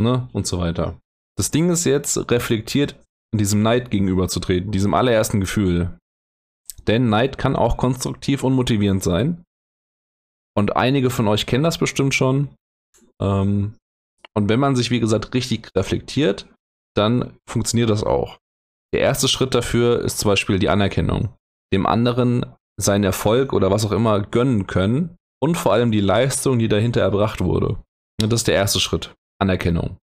ne, 0.00 0.28
und 0.32 0.46
so 0.46 0.58
weiter. 0.58 0.98
Das 1.36 1.50
Ding 1.50 1.70
ist 1.70 1.84
jetzt, 1.84 2.30
reflektiert 2.30 2.96
diesem 3.34 3.62
Neid 3.62 3.90
gegenüberzutreten, 3.90 4.70
diesem 4.70 4.94
allerersten 4.94 5.40
Gefühl. 5.40 5.98
Denn 6.86 7.08
Neid 7.08 7.38
kann 7.38 7.56
auch 7.56 7.76
konstruktiv 7.76 8.44
und 8.44 8.54
motivierend 8.54 9.02
sein. 9.02 9.42
Und 10.56 10.76
einige 10.76 11.10
von 11.10 11.26
euch 11.26 11.46
kennen 11.46 11.64
das 11.64 11.78
bestimmt 11.78 12.14
schon. 12.14 12.54
Ähm, 13.20 13.74
und 14.36 14.48
wenn 14.48 14.60
man 14.60 14.76
sich, 14.76 14.90
wie 14.90 15.00
gesagt, 15.00 15.34
richtig 15.34 15.70
reflektiert, 15.76 16.46
dann 16.96 17.36
funktioniert 17.48 17.90
das 17.90 18.04
auch. 18.04 18.38
Der 18.92 19.00
erste 19.00 19.28
Schritt 19.28 19.54
dafür 19.54 20.00
ist 20.00 20.18
zum 20.18 20.30
Beispiel 20.30 20.58
die 20.58 20.68
Anerkennung. 20.68 21.34
Dem 21.72 21.86
anderen 21.86 22.46
seinen 22.80 23.04
Erfolg 23.04 23.52
oder 23.52 23.70
was 23.70 23.84
auch 23.84 23.92
immer 23.92 24.20
gönnen 24.20 24.66
können 24.66 25.16
und 25.42 25.56
vor 25.56 25.72
allem 25.72 25.90
die 25.90 26.00
Leistung, 26.00 26.58
die 26.58 26.68
dahinter 26.68 27.00
erbracht 27.00 27.40
wurde. 27.40 27.78
Das 28.18 28.32
ist 28.40 28.48
der 28.48 28.54
erste 28.54 28.80
Schritt. 28.80 29.14
Anerkennung. 29.40 29.98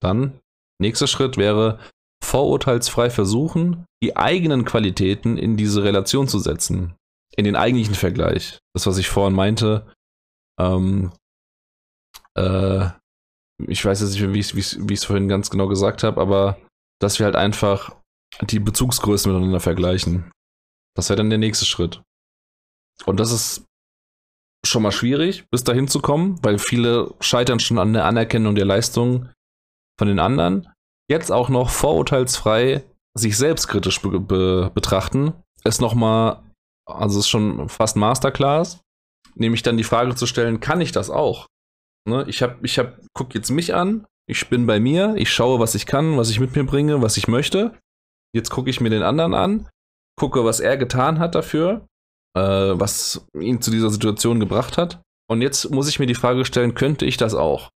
Dann 0.00 0.40
Nächster 0.78 1.06
Schritt 1.06 1.36
wäre, 1.36 1.78
vorurteilsfrei 2.22 3.10
versuchen, 3.10 3.86
die 4.02 4.16
eigenen 4.16 4.64
Qualitäten 4.64 5.38
in 5.38 5.56
diese 5.56 5.84
Relation 5.84 6.28
zu 6.28 6.38
setzen. 6.38 6.94
In 7.36 7.44
den 7.44 7.56
eigentlichen 7.56 7.94
Vergleich. 7.94 8.58
Das, 8.74 8.86
was 8.86 8.98
ich 8.98 9.08
vorhin 9.08 9.34
meinte, 9.34 9.92
ähm, 10.58 11.12
äh, 12.34 12.88
ich 13.66 13.84
weiß 13.84 14.00
jetzt 14.00 14.18
nicht, 14.18 14.54
wie 14.54 14.60
ich 14.60 14.98
es 14.98 15.04
vorhin 15.04 15.28
ganz 15.28 15.50
genau 15.50 15.66
gesagt 15.66 16.02
habe, 16.02 16.20
aber 16.20 16.58
dass 17.00 17.18
wir 17.18 17.26
halt 17.26 17.36
einfach 17.36 17.96
die 18.42 18.58
Bezugsgrößen 18.58 19.32
miteinander 19.32 19.60
vergleichen. 19.60 20.30
Das 20.94 21.08
wäre 21.08 21.16
dann 21.16 21.30
der 21.30 21.38
nächste 21.38 21.64
Schritt. 21.64 22.02
Und 23.04 23.20
das 23.20 23.32
ist 23.32 23.64
schon 24.64 24.82
mal 24.82 24.92
schwierig, 24.92 25.44
bis 25.50 25.64
dahin 25.64 25.88
zu 25.88 26.00
kommen, 26.00 26.38
weil 26.42 26.58
viele 26.58 27.14
scheitern 27.20 27.60
schon 27.60 27.78
an 27.78 27.92
der 27.92 28.04
Anerkennung 28.04 28.54
der 28.54 28.64
Leistung 28.64 29.30
von 29.98 30.08
den 30.08 30.18
anderen. 30.18 30.68
Jetzt 31.08 31.30
auch 31.30 31.48
noch 31.48 31.70
vorurteilsfrei 31.70 32.84
sich 33.16 33.36
selbstkritisch 33.36 34.02
be 34.02 34.20
be 34.20 34.70
betrachten, 34.74 35.32
ist 35.64 35.80
nochmal, 35.80 36.42
also 36.86 37.20
ist 37.20 37.28
schon 37.28 37.68
fast 37.68 37.96
Masterclass, 37.96 38.80
nämlich 39.34 39.62
dann 39.62 39.76
die 39.76 39.84
Frage 39.84 40.14
zu 40.14 40.26
stellen, 40.26 40.60
kann 40.60 40.80
ich 40.80 40.92
das 40.92 41.10
auch? 41.10 41.46
Ne? 42.06 42.24
Ich 42.28 42.42
habe, 42.42 42.56
ich 42.62 42.78
habe, 42.78 42.98
guck 43.12 43.34
jetzt 43.34 43.50
mich 43.50 43.74
an, 43.74 44.06
ich 44.28 44.48
bin 44.48 44.66
bei 44.66 44.80
mir, 44.80 45.14
ich 45.16 45.30
schaue, 45.30 45.60
was 45.60 45.74
ich 45.74 45.86
kann, 45.86 46.16
was 46.16 46.30
ich 46.30 46.40
mit 46.40 46.54
mir 46.56 46.64
bringe, 46.64 47.02
was 47.02 47.16
ich 47.16 47.28
möchte. 47.28 47.78
Jetzt 48.34 48.50
gucke 48.50 48.70
ich 48.70 48.80
mir 48.80 48.90
den 48.90 49.02
anderen 49.02 49.34
an, 49.34 49.68
gucke, 50.18 50.44
was 50.44 50.60
er 50.60 50.76
getan 50.76 51.18
hat 51.18 51.34
dafür, 51.34 51.86
äh, 52.36 52.40
was 52.40 53.26
ihn 53.38 53.62
zu 53.62 53.70
dieser 53.70 53.90
Situation 53.90 54.40
gebracht 54.40 54.78
hat. 54.78 55.00
Und 55.28 55.42
jetzt 55.42 55.70
muss 55.70 55.88
ich 55.88 55.98
mir 55.98 56.06
die 56.06 56.14
Frage 56.14 56.44
stellen, 56.44 56.74
könnte 56.74 57.06
ich 57.06 57.16
das 57.16 57.34
auch? 57.34 57.70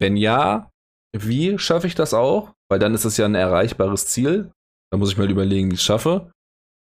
Wenn 0.00 0.16
ja, 0.16 0.70
wie 1.16 1.58
schaffe 1.58 1.86
ich 1.86 1.94
das 1.94 2.12
auch? 2.12 2.52
Weil 2.68 2.78
dann 2.78 2.94
ist 2.94 3.04
es 3.04 3.16
ja 3.16 3.24
ein 3.24 3.34
erreichbares 3.34 4.06
Ziel. 4.06 4.50
Da 4.90 4.98
muss 4.98 5.10
ich 5.10 5.18
mal 5.18 5.30
überlegen, 5.30 5.70
wie 5.70 5.74
ich 5.74 5.80
es 5.80 5.86
schaffe. 5.86 6.32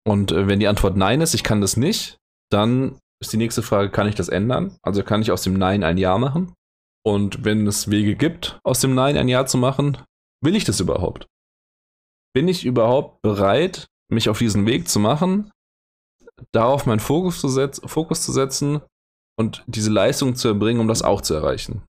Und 0.08 0.32
äh, 0.32 0.48
wenn 0.48 0.60
die 0.60 0.68
Antwort 0.68 0.98
Nein 0.98 1.22
ist, 1.22 1.34
ich 1.34 1.44
kann 1.44 1.62
das 1.62 1.78
nicht, 1.78 2.18
dann 2.50 3.00
ist 3.22 3.34
die 3.34 3.38
nächste 3.38 3.62
Frage, 3.62 3.92
kann 3.92 4.08
ich 4.08 4.16
das 4.16 4.30
ändern? 4.30 4.78
Also 4.82 5.04
kann 5.04 5.22
ich 5.22 5.32
aus 5.32 5.44
dem 5.44 5.54
Nein 5.54 5.84
ein 5.84 5.98
Ja 5.98 6.18
machen? 6.18 6.54
Und 7.10 7.44
wenn 7.44 7.66
es 7.66 7.90
Wege 7.90 8.16
gibt, 8.16 8.60
aus 8.64 8.82
dem 8.82 8.94
Nein 8.94 9.18
ein 9.18 9.28
Ja 9.28 9.48
zu 9.48 9.58
machen, 9.58 9.98
will 10.44 10.56
ich 10.56 10.64
das 10.64 10.80
überhaupt? 10.80 11.28
Bin 12.36 12.48
ich 12.48 12.66
überhaupt 12.66 13.24
bereit, 13.24 13.88
mich 14.12 14.30
auf 14.30 14.38
diesen 14.38 14.68
Weg 14.68 14.88
zu 14.88 15.00
machen, 15.00 15.52
darauf 16.52 16.86
meinen 16.86 17.00
Fokus 17.00 17.42
zu, 17.42 17.48
setz 17.48 17.82
Fokus 17.84 18.24
zu 18.24 18.32
setzen 18.32 18.82
und 19.40 19.64
diese 19.66 19.90
Leistung 19.90 20.36
zu 20.36 20.50
erbringen, 20.50 20.80
um 20.80 20.88
das 20.88 21.02
auch 21.02 21.22
zu 21.22 21.34
erreichen? 21.34 21.82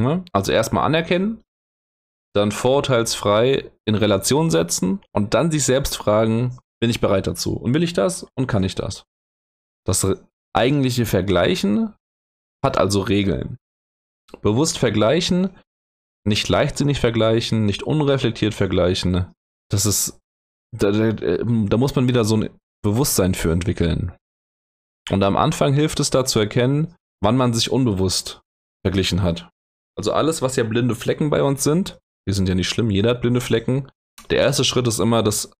Ja? 0.00 0.24
Also 0.32 0.50
erstmal 0.50 0.86
anerkennen, 0.86 1.42
dann 2.34 2.50
vorurteilsfrei 2.50 3.70
in 3.84 3.96
Relation 3.96 4.50
setzen 4.50 5.02
und 5.12 5.34
dann 5.34 5.50
sich 5.50 5.64
selbst 5.64 5.98
fragen, 5.98 6.56
bin 6.80 6.88
ich 6.88 7.02
bereit 7.02 7.26
dazu? 7.26 7.54
Und 7.54 7.74
will 7.74 7.82
ich 7.82 7.92
das 7.92 8.26
und 8.34 8.46
kann 8.46 8.64
ich 8.64 8.74
das? 8.74 9.04
Das 9.84 10.06
eigentliche 10.56 11.04
Vergleichen 11.04 11.92
hat 12.64 12.78
also 12.78 13.02
Regeln. 13.02 13.58
Bewusst 14.42 14.78
vergleichen, 14.78 15.50
nicht 16.24 16.48
leichtsinnig 16.48 17.00
vergleichen, 17.00 17.64
nicht 17.64 17.82
unreflektiert 17.82 18.54
vergleichen. 18.54 19.32
Das 19.70 19.86
ist, 19.86 20.18
da, 20.76 20.90
da, 20.90 21.12
da 21.12 21.76
muss 21.76 21.94
man 21.94 22.08
wieder 22.08 22.24
so 22.24 22.36
ein 22.36 22.50
Bewusstsein 22.82 23.34
für 23.34 23.52
entwickeln. 23.52 24.12
Und 25.10 25.22
am 25.22 25.36
Anfang 25.36 25.72
hilft 25.72 26.00
es 26.00 26.10
da 26.10 26.24
zu 26.24 26.38
erkennen, 26.38 26.94
wann 27.22 27.36
man 27.36 27.54
sich 27.54 27.70
unbewusst 27.70 28.40
verglichen 28.84 29.22
hat. 29.22 29.48
Also 29.96 30.12
alles, 30.12 30.42
was 30.42 30.56
ja 30.56 30.64
blinde 30.64 30.94
Flecken 30.94 31.30
bei 31.30 31.42
uns 31.42 31.64
sind, 31.64 31.98
die 32.28 32.34
sind 32.34 32.48
ja 32.48 32.54
nicht 32.54 32.68
schlimm, 32.68 32.90
jeder 32.90 33.10
hat 33.10 33.22
blinde 33.22 33.40
Flecken. 33.40 33.88
Der 34.30 34.38
erste 34.38 34.64
Schritt 34.64 34.86
ist 34.86 35.00
immer, 35.00 35.22
das 35.22 35.50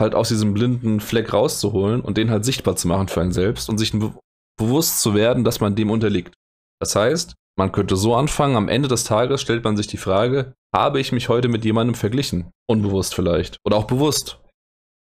halt 0.00 0.14
aus 0.14 0.28
diesem 0.28 0.54
blinden 0.54 1.00
Fleck 1.00 1.32
rauszuholen 1.32 2.00
und 2.00 2.16
den 2.16 2.30
halt 2.30 2.44
sichtbar 2.44 2.76
zu 2.76 2.88
machen 2.88 3.08
für 3.08 3.20
einen 3.20 3.32
selbst 3.32 3.68
und 3.68 3.78
sich 3.78 3.92
be 3.92 4.14
bewusst 4.56 5.02
zu 5.02 5.14
werden, 5.14 5.44
dass 5.44 5.60
man 5.60 5.76
dem 5.76 5.88
unterliegt. 5.88 6.34
Das 6.80 6.96
heißt, 6.96 7.34
man 7.58 7.72
könnte 7.72 7.96
so 7.96 8.14
anfangen, 8.14 8.56
am 8.56 8.68
Ende 8.68 8.88
des 8.88 9.04
Tages 9.04 9.40
stellt 9.40 9.64
man 9.64 9.76
sich 9.76 9.88
die 9.88 9.96
Frage, 9.96 10.54
habe 10.74 11.00
ich 11.00 11.12
mich 11.12 11.28
heute 11.28 11.48
mit 11.48 11.64
jemandem 11.64 11.96
verglichen? 11.96 12.50
Unbewusst 12.68 13.14
vielleicht. 13.14 13.58
Oder 13.64 13.76
auch 13.76 13.86
bewusst. 13.86 14.40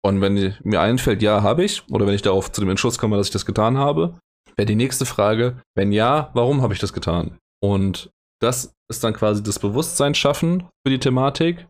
Und 0.04 0.20
wenn 0.20 0.54
mir 0.62 0.80
einfällt, 0.80 1.22
ja, 1.22 1.42
habe 1.42 1.64
ich, 1.64 1.82
oder 1.90 2.06
wenn 2.06 2.14
ich 2.14 2.22
darauf 2.22 2.52
zu 2.52 2.60
dem 2.60 2.70
Entschluss 2.70 2.98
komme, 2.98 3.16
dass 3.16 3.28
ich 3.28 3.32
das 3.32 3.46
getan 3.46 3.78
habe, 3.78 4.18
wäre 4.56 4.66
die 4.66 4.74
nächste 4.74 5.06
Frage, 5.06 5.62
wenn 5.74 5.92
ja, 5.92 6.30
warum 6.34 6.60
habe 6.60 6.74
ich 6.74 6.80
das 6.80 6.92
getan? 6.92 7.38
Und 7.62 8.10
das 8.40 8.74
ist 8.90 9.02
dann 9.02 9.14
quasi 9.14 9.42
das 9.42 9.58
Bewusstsein 9.58 10.14
schaffen 10.14 10.68
für 10.84 10.90
die 10.90 10.98
Thematik. 10.98 11.66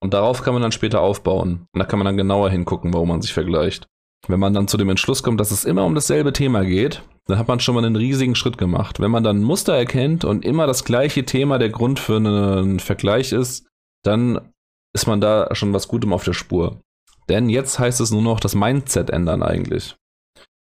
Und 0.00 0.12
darauf 0.12 0.42
kann 0.42 0.52
man 0.52 0.62
dann 0.62 0.72
später 0.72 1.00
aufbauen. 1.00 1.66
Und 1.72 1.78
da 1.78 1.86
kann 1.86 1.98
man 1.98 2.06
dann 2.06 2.16
genauer 2.16 2.50
hingucken, 2.50 2.92
warum 2.92 3.08
man 3.08 3.22
sich 3.22 3.32
vergleicht. 3.32 3.86
Wenn 4.26 4.40
man 4.40 4.52
dann 4.52 4.68
zu 4.68 4.76
dem 4.76 4.90
Entschluss 4.90 5.22
kommt, 5.22 5.40
dass 5.40 5.50
es 5.50 5.64
immer 5.64 5.84
um 5.84 5.94
dasselbe 5.94 6.32
Thema 6.32 6.64
geht, 6.64 7.02
dann 7.26 7.38
hat 7.38 7.48
man 7.48 7.60
schon 7.60 7.74
mal 7.74 7.84
einen 7.84 7.96
riesigen 7.96 8.34
Schritt 8.34 8.58
gemacht. 8.58 9.00
Wenn 9.00 9.10
man 9.10 9.24
dann 9.24 9.40
ein 9.40 9.44
Muster 9.44 9.74
erkennt 9.74 10.24
und 10.24 10.44
immer 10.44 10.66
das 10.66 10.84
gleiche 10.84 11.24
Thema 11.24 11.58
der 11.58 11.70
Grund 11.70 11.98
für 11.98 12.16
einen 12.16 12.80
Vergleich 12.80 13.32
ist, 13.32 13.66
dann 14.04 14.52
ist 14.94 15.06
man 15.06 15.20
da 15.20 15.54
schon 15.54 15.72
was 15.72 15.88
Gutem 15.88 16.12
auf 16.12 16.24
der 16.24 16.34
Spur. 16.34 16.80
Denn 17.28 17.48
jetzt 17.48 17.78
heißt 17.78 18.00
es 18.00 18.10
nur 18.10 18.22
noch 18.22 18.40
das 18.40 18.54
Mindset 18.54 19.10
ändern 19.10 19.42
eigentlich. 19.42 19.96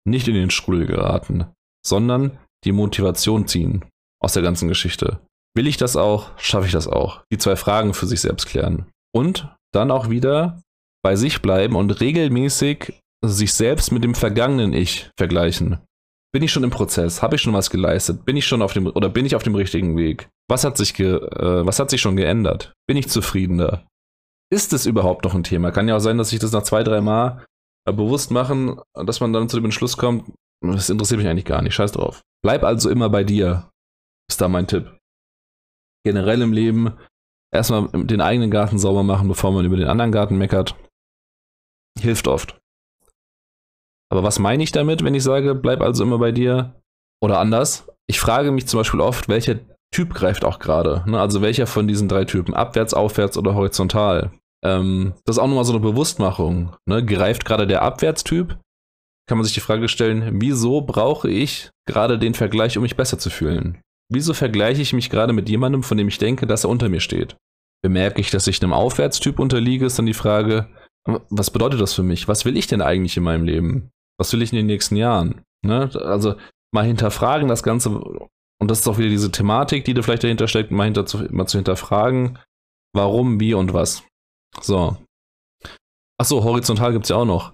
Nicht 0.07 0.27
in 0.27 0.35
den 0.35 0.49
Strudel 0.49 0.87
geraten, 0.87 1.45
sondern 1.85 2.37
die 2.63 2.71
Motivation 2.71 3.47
ziehen 3.47 3.83
aus 4.21 4.33
der 4.33 4.43
ganzen 4.43 4.67
Geschichte. 4.67 5.19
Will 5.55 5.67
ich 5.67 5.77
das 5.77 5.95
auch? 5.95 6.31
Schaffe 6.37 6.67
ich 6.67 6.71
das 6.71 6.87
auch? 6.87 7.23
Die 7.31 7.37
zwei 7.37 7.55
Fragen 7.55 7.93
für 7.93 8.07
sich 8.07 8.21
selbst 8.21 8.45
klären. 8.47 8.85
Und 9.13 9.47
dann 9.73 9.91
auch 9.91 10.09
wieder 10.09 10.61
bei 11.03 11.15
sich 11.15 11.41
bleiben 11.41 11.75
und 11.75 11.99
regelmäßig 12.01 12.99
sich 13.23 13.53
selbst 13.53 13.91
mit 13.91 14.03
dem 14.03 14.15
vergangenen 14.15 14.73
Ich 14.73 15.11
vergleichen. 15.17 15.79
Bin 16.35 16.43
ich 16.43 16.51
schon 16.51 16.65
im 16.65 16.69
Prozess? 16.69 17.21
Habe 17.21 17.37
ich 17.37 17.41
schon 17.41 17.53
was 17.53 17.69
geleistet? 17.69 18.25
Bin 18.25 18.35
ich 18.35 18.45
schon 18.45 18.61
auf 18.61 18.73
dem 18.73 18.87
oder 18.87 19.07
bin 19.07 19.25
ich 19.25 19.37
auf 19.37 19.43
dem 19.43 19.55
richtigen 19.55 19.95
Weg? 19.95 20.27
Was 20.49 20.65
hat 20.65 20.75
sich 20.75 20.93
ge, 20.93 21.15
äh, 21.15 21.65
was 21.65 21.79
hat 21.79 21.89
sich 21.89 22.01
schon 22.01 22.17
geändert? 22.17 22.73
Bin 22.89 22.97
ich 22.97 23.07
zufriedener? 23.07 23.87
Ist 24.53 24.73
es 24.73 24.85
überhaupt 24.85 25.23
noch 25.23 25.33
ein 25.33 25.45
Thema? 25.45 25.71
Kann 25.71 25.87
ja 25.87 25.95
auch 25.95 26.01
sein, 26.01 26.17
dass 26.17 26.31
sich 26.31 26.39
das 26.39 26.51
nach 26.51 26.63
zwei, 26.63 26.83
drei 26.83 26.99
Mal 26.99 27.45
äh, 27.87 27.93
bewusst 27.93 28.31
machen, 28.31 28.81
dass 28.93 29.21
man 29.21 29.31
dann 29.31 29.47
zu 29.47 29.55
dem 29.55 29.63
Entschluss 29.63 29.95
kommt, 29.95 30.29
das 30.61 30.89
interessiert 30.89 31.21
mich 31.21 31.29
eigentlich 31.29 31.45
gar 31.45 31.61
nicht. 31.61 31.73
Scheiß 31.73 31.93
drauf. 31.93 32.21
Bleib 32.43 32.65
also 32.65 32.89
immer 32.89 33.09
bei 33.09 33.23
dir. 33.23 33.69
Ist 34.29 34.41
da 34.41 34.49
mein 34.49 34.67
Tipp. 34.67 34.93
Generell 36.03 36.41
im 36.41 36.51
Leben 36.51 36.97
erstmal 37.53 37.87
den 37.93 38.19
eigenen 38.19 38.51
Garten 38.51 38.77
sauber 38.77 39.03
machen, 39.03 39.29
bevor 39.29 39.53
man 39.53 39.63
über 39.63 39.77
den 39.77 39.87
anderen 39.87 40.11
Garten 40.11 40.37
meckert. 40.37 40.75
Hilft 41.97 42.27
oft. 42.27 42.59
Aber 44.15 44.23
was 44.23 44.39
meine 44.39 44.63
ich 44.63 44.71
damit, 44.71 45.03
wenn 45.03 45.13
ich 45.13 45.23
sage, 45.23 45.55
bleib 45.55 45.81
also 45.81 46.03
immer 46.03 46.17
bei 46.17 46.31
dir? 46.31 46.73
Oder 47.21 47.39
anders, 47.39 47.85
ich 48.07 48.17
frage 48.17 48.51
mich 48.51 48.65
zum 48.65 48.79
Beispiel 48.79 49.01
oft, 49.01 49.27
welcher 49.27 49.59
Typ 49.93 50.13
greift 50.13 50.45
auch 50.45 50.59
gerade. 50.59 51.03
Ne? 51.05 51.19
Also 51.19 51.41
welcher 51.41 51.67
von 51.67 51.85
diesen 51.85 52.07
drei 52.07 52.23
Typen, 52.23 52.53
abwärts, 52.53 52.93
aufwärts 52.93 53.37
oder 53.37 53.55
horizontal. 53.55 54.31
Ähm, 54.63 55.15
das 55.25 55.35
ist 55.35 55.41
auch 55.41 55.47
nochmal 55.47 55.65
so 55.65 55.73
eine 55.73 55.81
Bewusstmachung. 55.81 56.73
Ne? 56.85 57.03
Greift 57.03 57.43
gerade 57.43 57.67
der 57.67 57.81
Abwärtstyp? 57.81 58.57
Kann 59.27 59.37
man 59.37 59.43
sich 59.43 59.53
die 59.53 59.59
Frage 59.59 59.89
stellen, 59.89 60.39
wieso 60.39 60.79
brauche 60.79 61.29
ich 61.29 61.71
gerade 61.85 62.17
den 62.17 62.35
Vergleich, 62.35 62.77
um 62.77 62.83
mich 62.83 62.95
besser 62.95 63.19
zu 63.19 63.29
fühlen? 63.29 63.81
Wieso 64.09 64.33
vergleiche 64.33 64.81
ich 64.81 64.93
mich 64.93 65.09
gerade 65.09 65.33
mit 65.33 65.49
jemandem, 65.49 65.83
von 65.83 65.97
dem 65.97 66.07
ich 66.07 66.19
denke, 66.19 66.47
dass 66.47 66.63
er 66.63 66.69
unter 66.69 66.87
mir 66.87 67.01
steht? 67.01 67.35
Bemerke 67.81 68.21
ich, 68.21 68.31
dass 68.31 68.47
ich 68.47 68.63
einem 68.63 68.71
Aufwärtstyp 68.71 69.39
unterliege, 69.39 69.85
ist 69.85 69.99
dann 69.99 70.05
die 70.05 70.13
Frage, 70.13 70.69
was 71.29 71.51
bedeutet 71.51 71.81
das 71.81 71.93
für 71.93 72.03
mich? 72.03 72.27
Was 72.27 72.45
will 72.45 72.57
ich 72.57 72.67
denn 72.67 72.81
eigentlich 72.81 73.17
in 73.17 73.23
meinem 73.23 73.45
Leben? 73.45 73.91
Was 74.17 74.31
will 74.33 74.41
ich 74.41 74.51
in 74.51 74.57
den 74.57 74.67
nächsten 74.67 74.95
Jahren? 74.95 75.43
Ne? 75.65 75.89
Also 75.93 76.35
mal 76.73 76.85
hinterfragen 76.85 77.47
das 77.47 77.63
Ganze, 77.63 77.89
und 77.89 78.71
das 78.71 78.79
ist 78.79 78.87
auch 78.87 78.97
wieder 78.97 79.09
diese 79.09 79.31
Thematik, 79.31 79.85
die 79.85 79.93
da 79.93 80.01
vielleicht 80.01 80.23
dahinter 80.23 80.47
steckt, 80.47 80.71
mal, 80.71 80.85
hinter 80.85 81.05
zu, 81.05 81.17
mal 81.31 81.47
zu 81.47 81.57
hinterfragen, 81.57 82.39
warum, 82.93 83.39
wie 83.39 83.53
und 83.53 83.73
was. 83.73 84.03
So. 84.61 84.97
Achso, 86.17 86.43
horizontal 86.43 86.93
gibt 86.93 87.05
es 87.05 87.09
ja 87.09 87.17
auch 87.17 87.25
noch. 87.25 87.53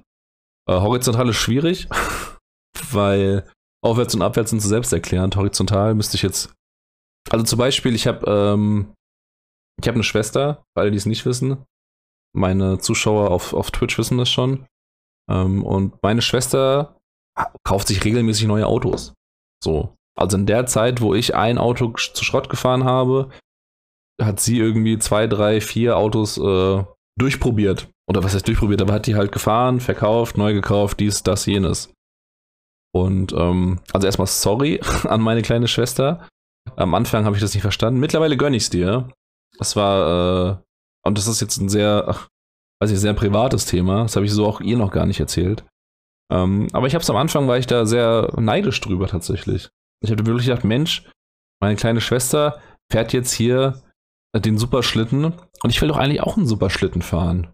Äh, 0.67 0.73
horizontal 0.73 1.29
ist 1.29 1.37
schwierig, 1.37 1.87
weil 2.91 3.49
Aufwärts 3.83 4.13
und 4.13 4.21
Abwärts 4.21 4.51
sind 4.51 4.59
so 4.59 4.69
selbsterklärend. 4.69 5.35
Horizontal 5.35 5.95
müsste 5.95 6.15
ich 6.15 6.21
jetzt. 6.21 6.53
Also 7.29 7.45
zum 7.45 7.57
Beispiel, 7.57 7.95
ich 7.95 8.07
habe 8.07 8.29
ähm, 8.29 8.93
ich 9.79 9.89
eine 9.89 10.03
Schwester, 10.03 10.63
für 10.73 10.81
alle, 10.81 10.91
die 10.91 10.97
es 10.97 11.05
nicht 11.05 11.25
wissen. 11.25 11.65
Meine 12.33 12.79
Zuschauer 12.79 13.31
auf, 13.31 13.53
auf 13.53 13.71
Twitch 13.71 13.97
wissen 13.97 14.17
das 14.17 14.29
schon. 14.29 14.67
Ähm, 15.29 15.63
und 15.63 16.01
meine 16.01 16.21
Schwester 16.21 16.97
kauft 17.63 17.87
sich 17.87 18.03
regelmäßig 18.03 18.47
neue 18.47 18.67
Autos. 18.67 19.13
So. 19.63 19.95
Also 20.17 20.37
in 20.37 20.45
der 20.45 20.65
Zeit, 20.65 21.01
wo 21.01 21.15
ich 21.15 21.35
ein 21.35 21.57
Auto 21.57 21.93
zu 21.95 22.23
Schrott 22.23 22.49
gefahren 22.49 22.83
habe, 22.83 23.29
hat 24.21 24.39
sie 24.39 24.59
irgendwie 24.59 24.99
zwei, 24.99 25.27
drei, 25.27 25.61
vier 25.61 25.97
Autos 25.97 26.37
äh, 26.37 26.83
durchprobiert. 27.17 27.89
Oder 28.09 28.23
was 28.23 28.33
heißt 28.33 28.47
durchprobiert, 28.47 28.81
aber 28.81 28.93
hat 28.93 29.07
die 29.07 29.15
halt 29.15 29.31
gefahren, 29.31 29.79
verkauft, 29.79 30.37
neu 30.37 30.53
gekauft, 30.53 30.99
dies, 30.99 31.23
das, 31.23 31.45
jenes. 31.45 31.93
Und 32.93 33.31
ähm, 33.31 33.79
also 33.93 34.05
erstmal 34.05 34.27
sorry 34.27 34.81
an 35.03 35.21
meine 35.21 35.41
kleine 35.41 35.67
Schwester. 35.67 36.27
Am 36.75 36.93
Anfang 36.93 37.25
habe 37.25 37.35
ich 37.35 37.41
das 37.41 37.53
nicht 37.53 37.61
verstanden. 37.61 37.99
Mittlerweile 37.99 38.37
gönne 38.37 38.57
ich 38.57 38.63
es 38.63 38.69
dir. 38.69 39.09
Das 39.57 39.75
war, 39.75 40.51
äh, 40.51 40.57
und 41.07 41.17
das 41.17 41.27
ist 41.27 41.41
jetzt 41.41 41.57
ein 41.57 41.69
sehr, 41.69 42.05
ach, 42.07 42.27
weiß 42.81 42.91
ich, 42.91 42.99
sehr 42.99 43.13
privates 43.13 43.65
Thema. 43.65 44.03
Das 44.03 44.15
habe 44.15 44.25
ich 44.25 44.31
so 44.31 44.45
auch 44.45 44.59
ihr 44.59 44.77
noch 44.77 44.91
gar 44.91 45.05
nicht 45.05 45.19
erzählt. 45.19 45.63
Ähm, 46.31 46.67
aber 46.73 46.87
ich 46.87 46.95
habe 46.95 47.03
es 47.03 47.09
am 47.09 47.15
Anfang, 47.15 47.47
war 47.47 47.57
ich 47.57 47.67
da 47.67 47.85
sehr 47.85 48.33
neidisch 48.37 48.81
drüber 48.81 49.07
tatsächlich. 49.07 49.69
Ich 50.03 50.11
habe 50.11 50.25
wirklich 50.25 50.47
gedacht, 50.47 50.63
Mensch, 50.63 51.07
Meine 51.61 51.75
kleine 51.75 52.01
Schwester 52.01 52.59
fährt 52.91 53.13
jetzt 53.13 53.31
hier 53.31 53.81
den 54.35 54.57
Superschlitten 54.57 55.25
und 55.25 55.69
ich 55.69 55.79
will 55.81 55.89
doch 55.89 55.97
eigentlich 55.97 56.21
auch 56.21 56.37
einen 56.37 56.47
Superschlitten 56.47 57.01
fahren. 57.01 57.53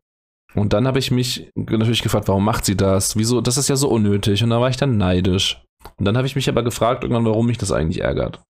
Und 0.56 0.74
dann 0.74 0.88
habe 0.88 1.00
ich 1.00 1.12
mich 1.12 1.52
natürlich 1.56 2.02
gefragt, 2.02 2.30
warum 2.30 2.46
macht 2.46 2.66
sie 2.66 2.78
das? 2.78 3.18
Wieso? 3.18 3.42
Das 3.42 3.58
ist 3.58 3.68
ja 3.68 3.76
so 3.76 3.90
unnötig. 3.90 4.44
Und 4.44 4.50
da 4.50 4.62
war 4.62 4.70
ich 4.70 4.78
dann 4.78 4.98
neidisch. 4.98 5.62
Und 5.98 6.06
dann 6.06 6.16
habe 6.16 6.26
ich 6.26 6.36
mich 6.36 6.48
aber 6.48 6.64
gefragt, 6.64 7.04
irgendwann, 7.04 7.26
warum 7.26 7.48
mich 7.48 7.58
das 7.58 7.72
eigentlich 7.72 8.02
ärgert. 8.02 8.42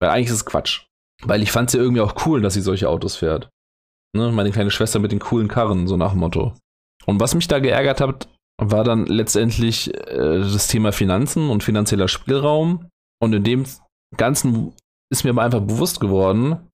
Weil 0.00 0.10
eigentlich 0.10 0.28
ist 0.28 0.34
es 0.34 0.46
Quatsch. 0.46 0.84
Weil 1.22 1.42
ich 1.42 1.50
fand 1.50 1.68
es 1.68 1.74
ja 1.74 1.80
irgendwie 1.80 2.00
auch 2.00 2.24
cool, 2.24 2.40
dass 2.40 2.54
sie 2.54 2.60
solche 2.60 2.88
Autos 2.88 3.16
fährt. 3.16 3.50
Ne? 4.18 4.32
Meine 4.32 4.50
kleine 4.50 4.70
Schwester 4.70 4.98
mit 4.98 5.12
den 5.12 5.18
coolen 5.18 5.48
Karren, 5.48 5.86
so 5.86 5.96
nach 5.96 6.10
dem 6.10 6.20
Motto. 6.20 6.54
Und 7.06 7.20
was 7.20 7.34
mich 7.34 7.48
da 7.48 7.58
geärgert 7.58 8.00
hat, 8.00 8.28
war 8.60 8.84
dann 8.84 9.06
letztendlich 9.06 9.94
äh, 9.94 10.40
das 10.40 10.68
Thema 10.68 10.92
Finanzen 10.92 11.48
und 11.48 11.62
finanzieller 11.62 12.08
Spielraum. 12.08 12.88
Und 13.20 13.34
in 13.34 13.44
dem 13.44 13.64
Ganzen 14.16 14.74
ist 15.10 15.24
mir 15.24 15.30
aber 15.30 15.42
einfach 15.42 15.60
bewusst 15.60 16.00
geworden, 16.00 16.68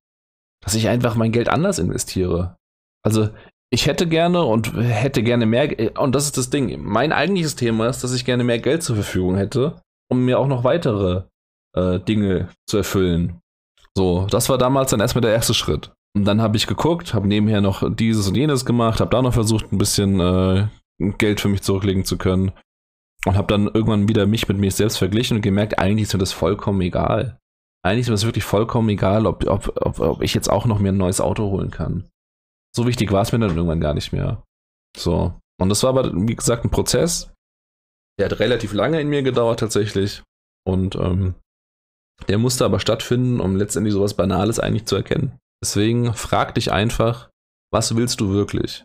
dass 0.65 0.75
ich 0.75 0.89
einfach 0.89 1.15
mein 1.15 1.33
Geld 1.33 1.49
anders 1.49 1.79
investiere. 1.79 2.57
Also 3.05 3.29
ich 3.71 3.87
hätte 3.87 4.07
gerne 4.07 4.45
und 4.45 4.73
hätte 4.75 5.23
gerne 5.23 5.47
mehr, 5.47 5.99
und 6.01 6.15
das 6.15 6.25
ist 6.27 6.39
das 6.39 6.51
Ding, 6.51 6.81
mein 6.83 7.13
eigentliches 7.13 7.57
Thema 7.57 7.89
ist, 7.89 8.03
dass 8.03 8.15
ich 8.15 8.25
gerne 8.25 8.45
mehr 8.45 8.59
Geld 8.59 8.83
zur 8.83 8.97
Verfügung 8.97 9.37
hätte, 9.37 9.81
um 10.11 10.25
mir 10.25 10.39
auch 10.39 10.47
noch 10.47 10.65
weitere 10.65 11.25
äh, 11.77 12.01
Dinge 12.01 12.49
zu 12.69 12.79
erfüllen. 12.79 13.41
So, 13.97 14.27
das 14.27 14.49
war 14.49 14.59
damals 14.59 14.91
dann 14.91 15.01
erstmal 15.01 15.23
der 15.23 15.33
erste 15.33 15.55
Schritt. 15.55 15.93
Und 16.17 16.25
dann 16.25 16.41
habe 16.41 16.57
ich 16.57 16.67
geguckt, 16.67 17.13
habe 17.13 17.27
nebenher 17.27 17.61
noch 17.61 17.95
dieses 17.95 18.29
und 18.29 18.37
jenes 18.37 18.65
gemacht, 18.65 19.01
habe 19.01 19.11
da 19.11 19.21
noch 19.21 19.35
versucht, 19.35 19.73
ein 19.73 19.79
bisschen 19.79 20.21
äh, 20.21 20.69
Geld 21.19 21.41
für 21.41 21.49
mich 21.49 21.63
zurücklegen 21.63 22.05
zu 22.05 22.17
können. 22.17 22.53
Und 23.27 23.37
habe 23.37 23.49
dann 23.49 23.67
irgendwann 23.67 24.09
wieder 24.09 24.27
mich 24.27 24.49
mit 24.49 24.59
mir 24.59 24.71
selbst 24.71 24.99
verglichen 24.99 25.39
und 25.39 25.43
gemerkt, 25.43 25.79
eigentlich 25.79 26.09
ist 26.09 26.13
mir 26.13 26.21
das 26.21 26.33
vollkommen 26.33 26.81
egal. 26.83 27.39
Eigentlich 27.83 28.03
ist 28.03 28.09
mir 28.09 28.15
das 28.15 28.27
wirklich 28.27 28.45
vollkommen 28.45 28.89
egal, 28.91 29.27
ob, 29.27 29.47
ob, 29.47 29.73
ob, 29.81 29.99
ob 29.99 30.23
ich 30.23 30.35
jetzt 30.35 30.49
auch 30.49 30.67
noch 30.67 30.79
mir 30.79 30.91
ein 30.91 30.97
neues 30.97 31.21
Auto 31.21 31.51
holen 31.51 31.71
kann. 31.71 32.09
So 32.75 32.87
wichtig 32.87 33.13
war 33.13 33.23
es 33.23 33.33
mir 33.33 33.39
dann 33.39 33.57
irgendwann 33.57 33.81
gar 33.81 33.95
nicht 33.95 34.13
mehr. 34.13 34.43
So. 34.97 35.35
Und 35.61 35.69
das 35.69 35.83
war 35.83 35.91
aber, 35.91 36.13
wie 36.15 36.37
gesagt, 36.37 36.65
ein 36.65 36.71
Prozess. 36.71 37.33
Der 38.19 38.27
hat 38.27 38.39
relativ 38.39 38.73
lange 38.73 39.01
in 39.01 39.09
mir 39.09 39.23
gedauert 39.23 39.61
tatsächlich. 39.61 40.23
Und 40.67 40.97
ähm, 40.97 41.35
der 42.29 42.39
musste 42.39 42.65
aber 42.65 42.79
stattfinden, 42.81 43.41
um 43.41 43.57
letztendlich 43.57 43.93
sowas 43.93 44.15
Banales 44.15 44.61
eigentlich 44.61 44.87
zu 44.87 44.97
erkennen. 44.97 45.39
Deswegen 45.65 46.13
frag 46.13 46.55
dich 46.57 46.73
einfach, 46.73 47.31
was 47.73 47.97
willst 47.97 48.21
du 48.21 48.29
wirklich? 48.35 48.85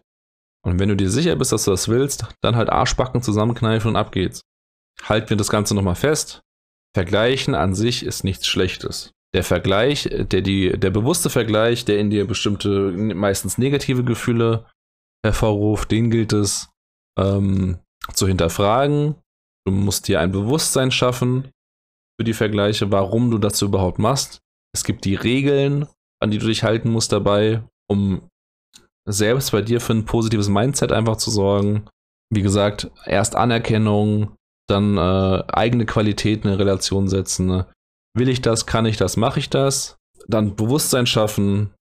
Und 0.66 0.80
wenn 0.80 0.88
du 0.88 0.96
dir 0.96 1.10
sicher 1.10 1.36
bist, 1.36 1.52
dass 1.52 1.66
du 1.66 1.72
das 1.72 1.90
willst, 1.90 2.26
dann 2.40 2.56
halt 2.56 2.70
Arschbacken 2.70 3.22
zusammenkneifen 3.22 3.90
und 3.90 3.96
ab 3.98 4.14
geht's. 4.14 4.44
Halten 5.04 5.30
wir 5.30 5.36
das 5.36 5.50
Ganze 5.50 5.76
nochmal 5.76 5.96
fest. 5.96 6.40
Vergleichen 6.96 7.54
an 7.54 7.76
sich 7.76 8.06
ist 8.06 8.24
nichts 8.24 8.48
Schlechtes. 8.48 9.12
Der 9.34 9.44
Vergleich, 9.44 10.08
der, 10.10 10.42
die, 10.42 10.72
der 10.72 10.90
bewusste 10.90 11.30
Vergleich, 11.30 11.84
der 11.84 12.00
in 12.00 12.12
dir 12.12 12.26
bestimmte, 12.26 12.94
meistens 12.94 13.58
negative 13.58 14.06
Gefühle 14.06 14.66
hervorruft, 15.26 15.92
den 15.92 16.10
gilt 16.10 16.32
es 16.32 16.70
ähm, 17.20 17.80
zu 18.14 18.26
hinterfragen. 18.26 19.16
Du 19.68 19.74
musst 19.74 20.08
dir 20.08 20.22
ein 20.22 20.32
Bewusstsein 20.32 20.92
schaffen 20.92 21.52
für 22.18 22.24
die 22.24 22.34
Vergleiche, 22.34 22.90
warum 22.90 23.32
du 23.32 23.38
das 23.38 23.62
überhaupt 23.62 24.00
machst. 24.00 24.40
Es 24.74 24.86
gibt 24.86 25.04
die 25.04 25.16
Regeln, 25.16 25.86
an 26.22 26.32
die 26.32 26.38
du 26.38 26.48
dich 26.48 26.64
halten 26.64 26.92
musst 26.92 27.12
dabei, 27.12 27.64
um 27.90 28.22
selbst 29.08 29.52
bei 29.52 29.62
dir 29.62 29.82
für 29.82 29.94
ein 29.94 30.06
positives 30.06 30.50
Mindset 30.50 30.92
einfach 30.92 31.18
zu 31.18 31.32
sorgen. 31.32 31.88
Wie 32.32 32.42
gesagt, 32.42 32.92
erst 33.06 33.36
Anerkennung, 33.36 34.36
dann 34.70 34.98
äh, 34.98 35.44
eigene 35.48 35.86
Qualitäten 35.86 36.48
in 36.48 36.54
Relation 36.56 37.08
setzen. 37.08 37.48
Ne? 37.48 37.66
Will 38.16 38.30
ich 38.30 38.42
das, 38.42 38.66
kann 38.66 38.86
ich 38.86 38.98
das, 38.98 39.18
mache 39.18 39.40
ich 39.40 39.50
das? 39.50 39.98
Dann 40.28 40.56
Bewusstsein 40.56 41.08
schaffen, 41.08 41.74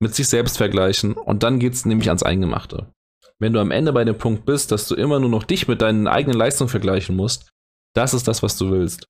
mit 0.00 0.14
sich 0.14 0.28
selbst 0.28 0.58
vergleichen 0.58 1.14
und 1.14 1.42
dann 1.42 1.58
geht 1.58 1.72
es 1.72 1.86
nämlich 1.86 2.08
ans 2.08 2.22
Eingemachte. 2.22 2.92
Wenn 3.38 3.52
du 3.52 3.60
am 3.60 3.70
Ende 3.70 3.92
bei 3.92 4.04
dem 4.04 4.18
Punkt 4.18 4.44
bist, 4.44 4.70
dass 4.72 4.88
du 4.88 4.94
immer 4.94 5.18
nur 5.20 5.28
noch 5.28 5.44
dich 5.44 5.68
mit 5.68 5.82
deinen 5.82 6.06
eigenen 6.06 6.38
Leistungen 6.38 6.68
vergleichen 6.68 7.16
musst, 7.16 7.50
das 7.94 8.14
ist 8.14 8.28
das, 8.28 8.42
was 8.42 8.56
du 8.56 8.70
willst. 8.70 9.06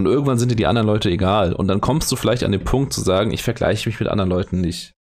Und 0.00 0.06
irgendwann 0.06 0.38
sind 0.38 0.50
dir 0.50 0.56
die 0.56 0.66
anderen 0.66 0.86
Leute 0.86 1.10
egal. 1.10 1.52
Und 1.52 1.68
dann 1.68 1.82
kommst 1.82 2.10
du 2.10 2.16
vielleicht 2.16 2.42
an 2.42 2.52
den 2.52 2.64
Punkt 2.64 2.94
zu 2.94 3.02
sagen, 3.02 3.32
ich 3.32 3.42
vergleiche 3.42 3.86
mich 3.86 4.00
mit 4.00 4.08
anderen 4.08 4.30
Leuten 4.30 4.62
nicht. 4.62 4.94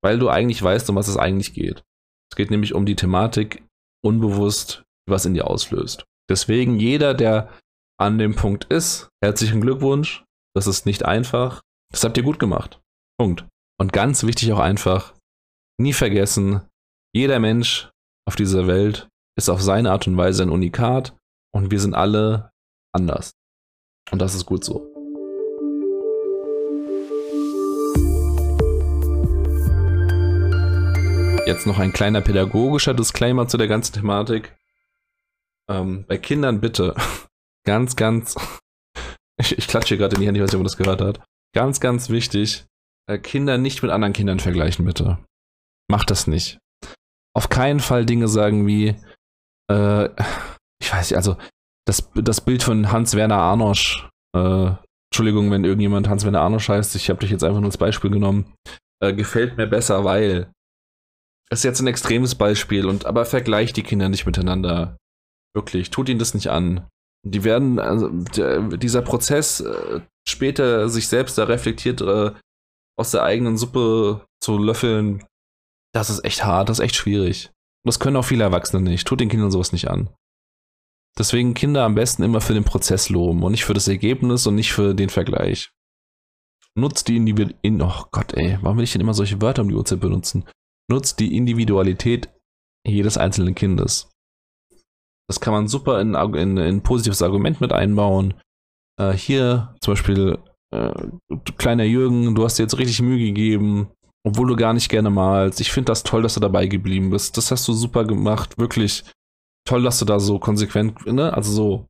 Weil 0.00 0.20
du 0.20 0.28
eigentlich 0.28 0.62
weißt, 0.62 0.88
um 0.90 0.94
was 0.94 1.08
es 1.08 1.16
eigentlich 1.16 1.54
geht. 1.54 1.82
Es 2.30 2.36
geht 2.36 2.52
nämlich 2.52 2.72
um 2.72 2.86
die 2.86 2.94
Thematik 2.94 3.64
unbewusst, 4.04 4.84
was 5.08 5.26
in 5.26 5.34
dir 5.34 5.48
auslöst. 5.48 6.04
Deswegen 6.30 6.78
jeder, 6.78 7.14
der 7.14 7.52
an 7.98 8.18
dem 8.18 8.36
Punkt 8.36 8.66
ist, 8.66 9.08
herzlichen 9.20 9.60
Glückwunsch. 9.60 10.24
Das 10.54 10.68
ist 10.68 10.86
nicht 10.86 11.04
einfach. 11.04 11.62
Das 11.90 12.04
habt 12.04 12.16
ihr 12.16 12.22
gut 12.22 12.38
gemacht. 12.38 12.80
Punkt. 13.18 13.44
Und 13.80 13.92
ganz 13.92 14.22
wichtig 14.22 14.52
auch 14.52 14.60
einfach, 14.60 15.14
nie 15.80 15.92
vergessen, 15.92 16.62
jeder 17.12 17.40
Mensch 17.40 17.90
auf 18.24 18.36
dieser 18.36 18.68
Welt 18.68 19.08
ist 19.36 19.48
auf 19.48 19.62
seine 19.62 19.90
Art 19.90 20.06
und 20.06 20.16
Weise 20.16 20.44
ein 20.44 20.50
Unikat 20.50 21.16
und 21.52 21.72
wir 21.72 21.80
sind 21.80 21.94
alle 21.94 22.52
anders. 22.94 23.32
Und 24.10 24.20
das 24.20 24.34
ist 24.34 24.46
gut 24.46 24.64
so. 24.64 24.86
Jetzt 31.46 31.66
noch 31.66 31.78
ein 31.78 31.92
kleiner 31.92 32.20
pädagogischer 32.20 32.94
Disclaimer 32.94 33.48
zu 33.48 33.56
der 33.56 33.68
ganzen 33.68 33.94
Thematik. 33.94 34.54
Ähm, 35.68 36.04
bei 36.06 36.18
Kindern 36.18 36.60
bitte 36.60 36.94
ganz, 37.64 37.96
ganz. 37.96 38.36
Ich, 39.40 39.56
ich 39.56 39.68
klatsche 39.68 39.96
gerade 39.96 40.16
in 40.16 40.22
die 40.22 40.28
Hand, 40.28 40.36
ich 40.36 40.42
weiß 40.42 40.50
nicht, 40.50 40.56
ob 40.56 40.60
man 40.60 40.66
das 40.66 40.76
gehört 40.76 41.00
hat. 41.00 41.20
Ganz, 41.54 41.80
ganz 41.80 42.10
wichtig. 42.10 42.66
Äh, 43.06 43.18
Kinder 43.18 43.56
nicht 43.56 43.82
mit 43.82 43.90
anderen 43.90 44.12
Kindern 44.12 44.40
vergleichen, 44.40 44.84
bitte. 44.84 45.18
Macht 45.90 46.10
das 46.10 46.26
nicht. 46.26 46.58
Auf 47.34 47.48
keinen 47.48 47.80
Fall 47.80 48.04
Dinge 48.04 48.28
sagen 48.28 48.66
wie, 48.66 48.96
äh, 49.70 50.08
ich 50.80 50.92
weiß 50.92 51.10
nicht, 51.10 51.16
also 51.16 51.36
das, 51.88 52.10
das 52.14 52.42
Bild 52.42 52.62
von 52.62 52.92
Hans-Werner 52.92 53.36
Arnosch, 53.36 54.06
äh, 54.36 54.72
Entschuldigung, 55.10 55.50
wenn 55.50 55.64
irgendjemand 55.64 56.08
Hans-Werner 56.08 56.42
Arnosch 56.42 56.68
heißt, 56.68 56.94
ich 56.96 57.08
habe 57.08 57.20
dich 57.20 57.30
jetzt 57.30 57.42
einfach 57.42 57.60
nur 57.60 57.68
als 57.68 57.78
Beispiel 57.78 58.10
genommen, 58.10 58.52
äh, 59.02 59.14
gefällt 59.14 59.56
mir 59.56 59.66
besser, 59.66 60.04
weil. 60.04 60.52
Das 61.50 61.60
ist 61.60 61.64
jetzt 61.64 61.80
ein 61.80 61.86
extremes 61.86 62.34
Beispiel, 62.34 62.84
und 62.84 63.06
aber 63.06 63.24
vergleicht 63.24 63.78
die 63.78 63.82
Kinder 63.82 64.10
nicht 64.10 64.26
miteinander. 64.26 64.98
Wirklich, 65.56 65.88
tut 65.88 66.10
ihnen 66.10 66.18
das 66.18 66.34
nicht 66.34 66.50
an. 66.50 66.86
Die 67.26 67.42
werden, 67.42 67.78
also 67.78 68.08
der, 68.08 68.60
dieser 68.60 69.00
Prozess 69.00 69.60
äh, 69.60 70.00
später 70.28 70.90
sich 70.90 71.08
selbst 71.08 71.38
da 71.38 71.44
reflektiert 71.44 72.02
äh, 72.02 72.32
aus 72.98 73.12
der 73.12 73.22
eigenen 73.22 73.56
Suppe 73.56 74.26
zu 74.42 74.58
löffeln, 74.58 75.24
das 75.94 76.10
ist 76.10 76.22
echt 76.22 76.44
hart, 76.44 76.68
das 76.68 76.80
ist 76.80 76.84
echt 76.84 76.96
schwierig. 76.96 77.46
Und 77.46 77.88
das 77.88 77.98
können 77.98 78.16
auch 78.16 78.26
viele 78.26 78.44
Erwachsene 78.44 78.82
nicht. 78.82 79.06
Tut 79.06 79.20
den 79.20 79.30
Kindern 79.30 79.50
sowas 79.50 79.72
nicht 79.72 79.88
an. 79.88 80.10
Deswegen 81.18 81.54
Kinder 81.54 81.84
am 81.84 81.96
besten 81.96 82.22
immer 82.22 82.40
für 82.40 82.54
den 82.54 82.64
Prozess 82.64 83.08
loben 83.08 83.42
und 83.42 83.50
nicht 83.50 83.64
für 83.64 83.74
das 83.74 83.88
Ergebnis 83.88 84.46
und 84.46 84.54
nicht 84.54 84.72
für 84.72 84.94
den 84.94 85.08
Vergleich. 85.08 85.72
Nutzt 86.76 87.08
die 87.08 87.16
Individualität. 87.16 87.82
Oh 87.82 88.04
Gott, 88.12 88.34
ey, 88.34 88.56
warum 88.62 88.76
will 88.76 88.84
ich 88.84 88.92
denn 88.92 89.00
immer 89.00 89.14
solche 89.14 89.42
Wörter 89.42 89.62
um 89.62 89.68
die 89.68 89.74
Uhrzeit 89.74 89.98
benutzen? 89.98 90.44
Nutzt 90.88 91.18
die 91.18 91.36
Individualität 91.36 92.28
jedes 92.86 93.18
einzelnen 93.18 93.56
Kindes. 93.56 94.10
Das 95.28 95.40
kann 95.40 95.52
man 95.52 95.66
super 95.66 96.00
in, 96.00 96.14
in, 96.14 96.56
in 96.56 96.58
ein 96.58 96.82
positives 96.82 97.20
Argument 97.20 97.60
mit 97.60 97.72
einbauen. 97.72 98.34
Äh, 98.98 99.12
hier 99.12 99.74
zum 99.80 99.92
Beispiel, 99.92 100.38
äh, 100.72 100.92
kleiner 101.56 101.84
Jürgen, 101.84 102.34
du 102.34 102.44
hast 102.44 102.58
dir 102.58 102.62
jetzt 102.62 102.78
richtig 102.78 103.02
Mühe 103.02 103.18
gegeben, 103.18 103.88
obwohl 104.24 104.46
du 104.46 104.56
gar 104.56 104.72
nicht 104.72 104.88
gerne 104.88 105.10
malst. 105.10 105.60
Ich 105.60 105.72
finde 105.72 105.90
das 105.90 106.04
toll, 106.04 106.22
dass 106.22 106.34
du 106.34 106.40
dabei 106.40 106.66
geblieben 106.66 107.10
bist. 107.10 107.36
Das 107.36 107.50
hast 107.50 107.66
du 107.66 107.72
super 107.72 108.04
gemacht, 108.04 108.56
wirklich 108.56 109.04
toll, 109.68 109.82
dass 109.82 109.98
du 109.98 110.04
da 110.04 110.18
so 110.18 110.38
konsequent, 110.38 111.06
ne? 111.06 111.32
Also 111.32 111.52
so. 111.52 111.86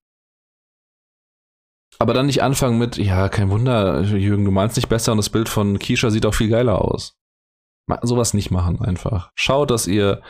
Aber 1.98 2.14
dann 2.14 2.26
nicht 2.26 2.42
anfangen 2.42 2.78
mit, 2.78 2.96
ja, 2.96 3.28
kein 3.28 3.50
Wunder, 3.50 4.02
Jürgen, 4.02 4.44
du 4.44 4.50
malst 4.50 4.76
nicht 4.76 4.88
besser 4.88 5.12
und 5.12 5.18
das 5.18 5.30
Bild 5.30 5.48
von 5.48 5.78
Kisha 5.78 6.10
sieht 6.10 6.26
auch 6.26 6.34
viel 6.34 6.48
geiler 6.48 6.82
aus. 6.82 7.14
Sowas 8.02 8.34
nicht 8.34 8.50
machen 8.50 8.80
einfach. 8.80 9.30
Schaut, 9.34 9.70
dass 9.70 9.86
ihr 9.86 10.22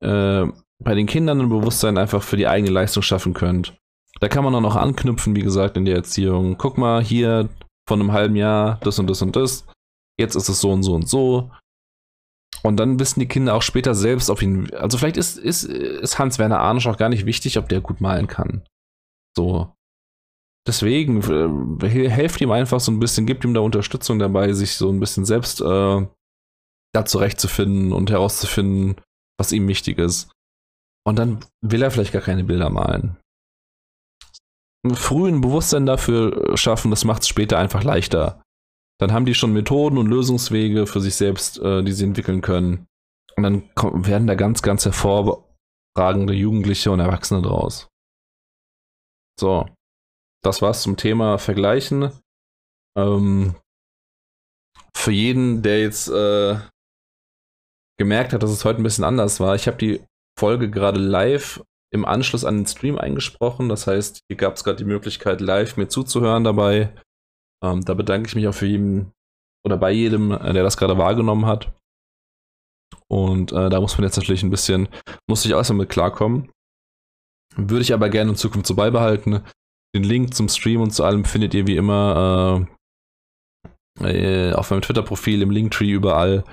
äh, 0.00 0.46
bei 0.78 0.94
den 0.94 1.06
Kindern 1.06 1.40
ein 1.40 1.48
Bewusstsein 1.48 1.98
einfach 1.98 2.22
für 2.22 2.36
die 2.36 2.46
eigene 2.46 2.70
Leistung 2.70 3.02
schaffen 3.02 3.34
könnt. 3.34 3.76
Da 4.20 4.28
kann 4.28 4.44
man 4.44 4.54
auch 4.54 4.60
noch 4.60 4.76
anknüpfen, 4.76 5.36
wie 5.36 5.42
gesagt, 5.42 5.76
in 5.76 5.84
der 5.84 5.96
Erziehung. 5.96 6.56
Guck 6.56 6.78
mal, 6.78 7.02
hier 7.02 7.48
von 7.88 8.00
einem 8.00 8.12
halben 8.12 8.36
Jahr 8.36 8.78
das 8.82 8.98
und 8.98 9.08
das 9.08 9.20
und 9.20 9.36
das. 9.36 9.66
Jetzt 10.18 10.36
ist 10.36 10.48
es 10.48 10.60
so 10.60 10.70
und 10.70 10.82
so 10.82 10.94
und 10.94 11.08
so. 11.08 11.50
Und 12.66 12.78
dann 12.78 12.98
wissen 12.98 13.20
die 13.20 13.28
Kinder 13.28 13.54
auch 13.54 13.62
später 13.62 13.94
selbst, 13.94 14.28
ob 14.28 14.42
ihn. 14.42 14.74
Also 14.74 14.98
vielleicht 14.98 15.16
ist, 15.16 15.38
ist, 15.38 15.62
ist 15.62 16.18
Hans-Werner 16.18 16.58
Arnisch 16.58 16.88
auch 16.88 16.96
gar 16.96 17.08
nicht 17.08 17.24
wichtig, 17.24 17.58
ob 17.58 17.68
der 17.68 17.80
gut 17.80 18.00
malen 18.00 18.26
kann. 18.26 18.64
So. 19.36 19.72
Deswegen, 20.66 21.20
äh, 21.80 22.08
helft 22.08 22.40
ihm 22.40 22.50
einfach 22.50 22.80
so 22.80 22.90
ein 22.90 22.98
bisschen, 22.98 23.24
gebt 23.24 23.44
ihm 23.44 23.54
da 23.54 23.60
Unterstützung 23.60 24.18
dabei, 24.18 24.52
sich 24.52 24.74
so 24.74 24.90
ein 24.90 24.98
bisschen 24.98 25.24
selbst 25.24 25.60
äh, 25.60 26.06
da 26.92 27.04
zurechtzufinden 27.04 27.92
und 27.92 28.10
herauszufinden, 28.10 29.00
was 29.38 29.52
ihm 29.52 29.68
wichtig 29.68 29.98
ist. 29.98 30.32
Und 31.06 31.20
dann 31.20 31.44
will 31.60 31.82
er 31.82 31.92
vielleicht 31.92 32.12
gar 32.12 32.22
keine 32.22 32.42
Bilder 32.42 32.68
malen. 32.68 33.16
frühen 34.92 35.40
Bewusstsein 35.40 35.86
dafür 35.86 36.56
schaffen, 36.56 36.90
das 36.90 37.04
macht 37.04 37.22
es 37.22 37.28
später 37.28 37.58
einfach 37.58 37.84
leichter. 37.84 38.42
Dann 38.98 39.12
haben 39.12 39.26
die 39.26 39.34
schon 39.34 39.52
Methoden 39.52 39.98
und 39.98 40.06
Lösungswege 40.06 40.86
für 40.86 41.00
sich 41.00 41.14
selbst, 41.14 41.58
äh, 41.58 41.82
die 41.82 41.92
sie 41.92 42.04
entwickeln 42.04 42.40
können. 42.40 42.86
Und 43.36 43.42
dann 43.42 43.74
kommen, 43.74 44.06
werden 44.06 44.26
da 44.26 44.34
ganz, 44.34 44.62
ganz 44.62 44.84
hervorragende 44.84 46.32
Jugendliche 46.32 46.90
und 46.90 47.00
Erwachsene 47.00 47.42
draus. 47.42 47.88
So, 49.38 49.68
das 50.42 50.62
war's 50.62 50.82
zum 50.82 50.96
Thema 50.96 51.38
Vergleichen. 51.38 52.10
Ähm, 52.96 53.54
für 54.96 55.12
jeden, 55.12 55.62
der 55.62 55.80
jetzt 55.80 56.08
äh, 56.08 56.58
gemerkt 57.98 58.32
hat, 58.32 58.42
dass 58.42 58.50
es 58.50 58.64
heute 58.64 58.80
ein 58.80 58.82
bisschen 58.82 59.04
anders 59.04 59.40
war, 59.40 59.54
ich 59.54 59.66
habe 59.66 59.76
die 59.76 60.02
Folge 60.38 60.70
gerade 60.70 61.00
live 61.00 61.62
im 61.92 62.04
Anschluss 62.04 62.44
an 62.44 62.58
den 62.58 62.66
Stream 62.66 62.98
eingesprochen. 62.98 63.68
Das 63.68 63.86
heißt, 63.86 64.20
hier 64.28 64.36
gab 64.36 64.54
es 64.54 64.64
gerade 64.64 64.78
die 64.78 64.84
Möglichkeit, 64.84 65.40
live 65.40 65.76
mir 65.76 65.88
zuzuhören 65.88 66.44
dabei. 66.44 66.92
Ähm, 67.64 67.84
da 67.84 67.94
bedanke 67.94 68.28
ich 68.28 68.34
mich 68.34 68.46
auch 68.48 68.54
für 68.54 68.66
jeden 68.66 69.12
oder 69.64 69.76
bei 69.76 69.90
jedem, 69.90 70.32
äh, 70.32 70.52
der 70.52 70.62
das 70.62 70.76
gerade 70.76 70.98
wahrgenommen 70.98 71.46
hat. 71.46 71.72
Und 73.08 73.52
äh, 73.52 73.68
da 73.68 73.80
muss 73.80 73.96
man 73.96 74.04
jetzt 74.04 74.16
natürlich 74.16 74.42
ein 74.42 74.50
bisschen, 74.50 74.88
muss 75.28 75.44
ich 75.44 75.54
auch 75.54 75.58
erstmal 75.58 75.78
mit 75.78 75.90
klarkommen. 75.90 76.50
Würde 77.56 77.82
ich 77.82 77.94
aber 77.94 78.08
gerne 78.08 78.30
in 78.32 78.36
Zukunft 78.36 78.66
so 78.66 78.74
beibehalten. 78.74 79.42
Den 79.94 80.04
Link 80.04 80.34
zum 80.34 80.48
Stream 80.48 80.80
und 80.80 80.90
zu 80.90 81.04
allem 81.04 81.24
findet 81.24 81.54
ihr 81.54 81.66
wie 81.66 81.76
immer 81.76 82.66
äh, 84.00 84.50
äh, 84.50 84.52
auf 84.52 84.70
meinem 84.70 84.82
Twitter-Profil, 84.82 85.42
im 85.42 85.50
Linktree 85.50 85.90
überall. 85.90 86.44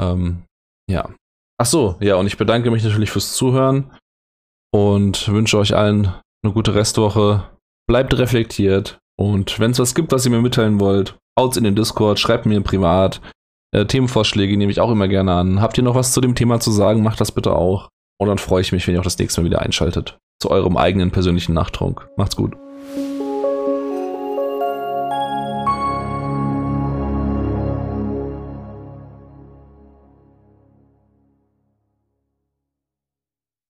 Ähm, 0.00 0.44
ja. 0.88 1.10
Ach 1.58 1.66
so, 1.66 1.96
ja, 2.00 2.16
und 2.16 2.26
ich 2.26 2.38
bedanke 2.38 2.70
mich 2.70 2.84
natürlich 2.84 3.10
fürs 3.10 3.34
Zuhören 3.34 3.92
und 4.72 5.28
wünsche 5.28 5.58
euch 5.58 5.76
allen 5.76 6.06
eine 6.42 6.52
gute 6.54 6.74
Restwoche. 6.74 7.50
Bleibt 7.86 8.16
reflektiert 8.16 8.99
und 9.20 9.60
wenn 9.60 9.72
es 9.72 9.78
was 9.78 9.94
gibt, 9.94 10.12
was 10.12 10.24
ihr 10.24 10.30
mir 10.30 10.40
mitteilen 10.40 10.80
wollt, 10.80 11.18
haut's 11.38 11.58
in 11.58 11.64
den 11.64 11.76
Discord, 11.76 12.18
schreibt 12.18 12.46
mir 12.46 12.58
privat. 12.62 13.20
Äh, 13.70 13.84
Themenvorschläge 13.84 14.56
nehme 14.56 14.72
ich 14.72 14.80
auch 14.80 14.90
immer 14.90 15.08
gerne 15.08 15.34
an. 15.34 15.60
Habt 15.60 15.76
ihr 15.76 15.84
noch 15.84 15.94
was 15.94 16.12
zu 16.12 16.22
dem 16.22 16.34
Thema 16.34 16.58
zu 16.58 16.70
sagen? 16.70 17.02
Macht 17.02 17.20
das 17.20 17.30
bitte 17.30 17.54
auch. 17.54 17.90
Und 18.18 18.28
dann 18.28 18.38
freue 18.38 18.62
ich 18.62 18.72
mich, 18.72 18.86
wenn 18.86 18.94
ihr 18.94 19.00
auch 19.00 19.04
das 19.04 19.18
nächste 19.18 19.42
Mal 19.42 19.44
wieder 19.44 19.60
einschaltet. 19.60 20.16
Zu 20.40 20.50
eurem 20.50 20.78
eigenen 20.78 21.10
persönlichen 21.10 21.52
Nachtrunk. 21.52 22.08
Macht's 22.16 22.34
gut. 22.34 22.56